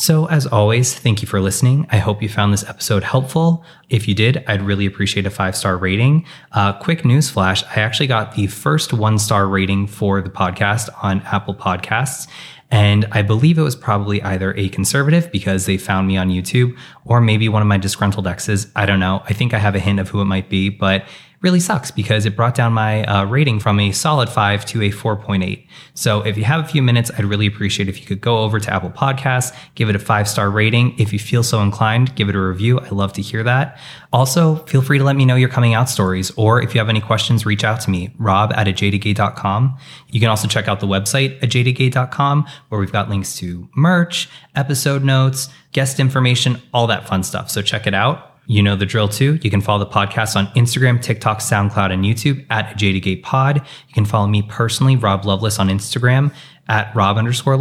So, 0.00 0.26
as 0.26 0.46
always, 0.46 0.94
thank 0.94 1.22
you 1.22 1.26
for 1.26 1.40
listening. 1.40 1.84
I 1.90 1.98
hope 1.98 2.22
you 2.22 2.28
found 2.28 2.52
this 2.52 2.62
episode 2.62 3.02
helpful. 3.02 3.64
If 3.88 4.06
you 4.06 4.14
did, 4.14 4.44
I'd 4.46 4.62
really 4.62 4.86
appreciate 4.86 5.26
a 5.26 5.30
five 5.30 5.56
star 5.56 5.76
rating. 5.76 6.24
Uh, 6.52 6.72
quick 6.72 7.04
news 7.04 7.28
flash 7.28 7.64
I 7.64 7.80
actually 7.80 8.06
got 8.06 8.36
the 8.36 8.46
first 8.46 8.92
one 8.92 9.18
star 9.18 9.48
rating 9.48 9.88
for 9.88 10.22
the 10.22 10.30
podcast 10.30 10.88
on 11.02 11.20
Apple 11.22 11.52
Podcasts. 11.52 12.28
And 12.70 13.06
I 13.10 13.22
believe 13.22 13.58
it 13.58 13.62
was 13.62 13.74
probably 13.74 14.22
either 14.22 14.54
a 14.54 14.68
conservative 14.68 15.32
because 15.32 15.66
they 15.66 15.78
found 15.78 16.06
me 16.06 16.16
on 16.16 16.28
YouTube 16.28 16.78
or 17.04 17.20
maybe 17.20 17.48
one 17.48 17.62
of 17.62 17.66
my 17.66 17.78
disgruntled 17.78 18.28
exes. 18.28 18.68
I 18.76 18.86
don't 18.86 19.00
know. 19.00 19.24
I 19.24 19.32
think 19.32 19.52
I 19.52 19.58
have 19.58 19.74
a 19.74 19.80
hint 19.80 19.98
of 19.98 20.10
who 20.10 20.20
it 20.20 20.26
might 20.26 20.48
be, 20.48 20.68
but 20.68 21.06
really 21.40 21.60
sucks 21.60 21.90
because 21.90 22.26
it 22.26 22.34
brought 22.34 22.54
down 22.54 22.72
my 22.72 23.04
uh, 23.04 23.24
rating 23.24 23.60
from 23.60 23.78
a 23.78 23.92
solid 23.92 24.28
5 24.28 24.64
to 24.66 24.82
a 24.82 24.90
4.8. 24.90 25.66
So 25.94 26.22
if 26.22 26.36
you 26.36 26.44
have 26.44 26.64
a 26.64 26.68
few 26.68 26.82
minutes, 26.82 27.10
I'd 27.16 27.24
really 27.24 27.46
appreciate 27.46 27.88
if 27.88 28.00
you 28.00 28.06
could 28.06 28.20
go 28.20 28.38
over 28.38 28.58
to 28.58 28.72
Apple 28.72 28.90
Podcasts, 28.90 29.56
give 29.74 29.88
it 29.88 29.96
a 29.96 29.98
five 29.98 30.28
star 30.28 30.50
rating. 30.50 30.98
If 30.98 31.12
you 31.12 31.18
feel 31.18 31.42
so 31.42 31.60
inclined, 31.60 32.14
give 32.16 32.28
it 32.28 32.34
a 32.34 32.40
review. 32.40 32.80
I 32.80 32.88
love 32.88 33.12
to 33.14 33.22
hear 33.22 33.42
that. 33.44 33.78
Also, 34.12 34.56
feel 34.66 34.82
free 34.82 34.98
to 34.98 35.04
let 35.04 35.16
me 35.16 35.24
know 35.24 35.36
your 35.36 35.48
coming 35.48 35.74
out 35.74 35.88
stories, 35.88 36.30
or 36.32 36.62
if 36.62 36.74
you 36.74 36.80
have 36.80 36.88
any 36.88 37.00
questions, 37.00 37.44
reach 37.44 37.62
out 37.62 37.80
to 37.82 37.90
me, 37.90 38.14
rob 38.18 38.52
at 38.54 38.66
ajadedgay.com. 38.66 39.78
You 40.08 40.20
can 40.20 40.30
also 40.30 40.48
check 40.48 40.66
out 40.66 40.80
the 40.80 40.86
website, 40.86 41.40
ajadedgay.com, 41.40 42.46
where 42.68 42.80
we've 42.80 42.92
got 42.92 43.08
links 43.08 43.36
to 43.36 43.68
merch, 43.76 44.28
episode 44.56 45.04
notes, 45.04 45.48
guest 45.72 46.00
information, 46.00 46.60
all 46.72 46.86
that 46.86 47.06
fun 47.06 47.22
stuff. 47.22 47.50
So 47.50 47.60
check 47.60 47.86
it 47.86 47.94
out. 47.94 48.27
You 48.48 48.62
know 48.62 48.76
the 48.76 48.86
drill 48.86 49.08
too. 49.08 49.38
You 49.42 49.50
can 49.50 49.60
follow 49.60 49.78
the 49.84 49.90
podcast 49.90 50.34
on 50.34 50.46
Instagram, 50.54 51.02
TikTok, 51.02 51.40
SoundCloud, 51.40 51.92
and 51.92 52.02
YouTube 52.02 52.46
at 52.48 52.78
JDGay 52.78 53.22
Pod. 53.22 53.56
You 53.56 53.94
can 53.94 54.06
follow 54.06 54.26
me 54.26 54.40
personally, 54.40 54.96
Rob 54.96 55.26
Lovelace, 55.26 55.58
on 55.58 55.68
Instagram 55.68 56.34
at 56.66 56.94
Rob 56.96 57.18
underscore. 57.18 57.58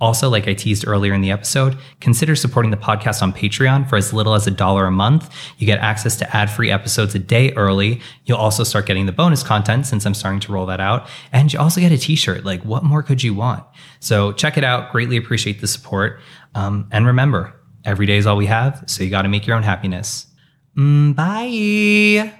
Also, 0.00 0.28
like 0.28 0.48
I 0.48 0.54
teased 0.54 0.84
earlier 0.88 1.12
in 1.12 1.20
the 1.20 1.30
episode, 1.30 1.78
consider 2.00 2.34
supporting 2.34 2.72
the 2.72 2.76
podcast 2.76 3.22
on 3.22 3.32
Patreon 3.32 3.88
for 3.88 3.96
as 3.96 4.12
little 4.12 4.34
as 4.34 4.46
a 4.46 4.50
dollar 4.50 4.86
a 4.86 4.90
month. 4.90 5.32
You 5.58 5.66
get 5.66 5.78
access 5.78 6.16
to 6.16 6.36
ad 6.36 6.50
free 6.50 6.72
episodes 6.72 7.14
a 7.14 7.18
day 7.20 7.52
early. 7.52 8.00
You'll 8.24 8.38
also 8.38 8.64
start 8.64 8.86
getting 8.86 9.06
the 9.06 9.12
bonus 9.12 9.44
content 9.44 9.86
since 9.86 10.06
I'm 10.06 10.14
starting 10.14 10.40
to 10.40 10.52
roll 10.52 10.66
that 10.66 10.80
out. 10.80 11.06
And 11.32 11.52
you 11.52 11.60
also 11.60 11.80
get 11.80 11.92
a 11.92 11.98
t 11.98 12.16
shirt. 12.16 12.44
Like, 12.44 12.64
what 12.64 12.82
more 12.82 13.04
could 13.04 13.22
you 13.22 13.34
want? 13.34 13.62
So 14.00 14.32
check 14.32 14.56
it 14.56 14.64
out. 14.64 14.90
Greatly 14.90 15.18
appreciate 15.18 15.60
the 15.60 15.68
support. 15.68 16.18
Um, 16.54 16.88
and 16.90 17.06
remember, 17.06 17.54
Every 17.84 18.06
day 18.06 18.18
is 18.18 18.26
all 18.26 18.36
we 18.36 18.46
have, 18.46 18.84
so 18.86 19.02
you 19.02 19.10
got 19.10 19.22
to 19.22 19.28
make 19.28 19.46
your 19.46 19.56
own 19.56 19.62
happiness. 19.62 20.26
Mm, 20.76 21.14
bye. 21.14 22.39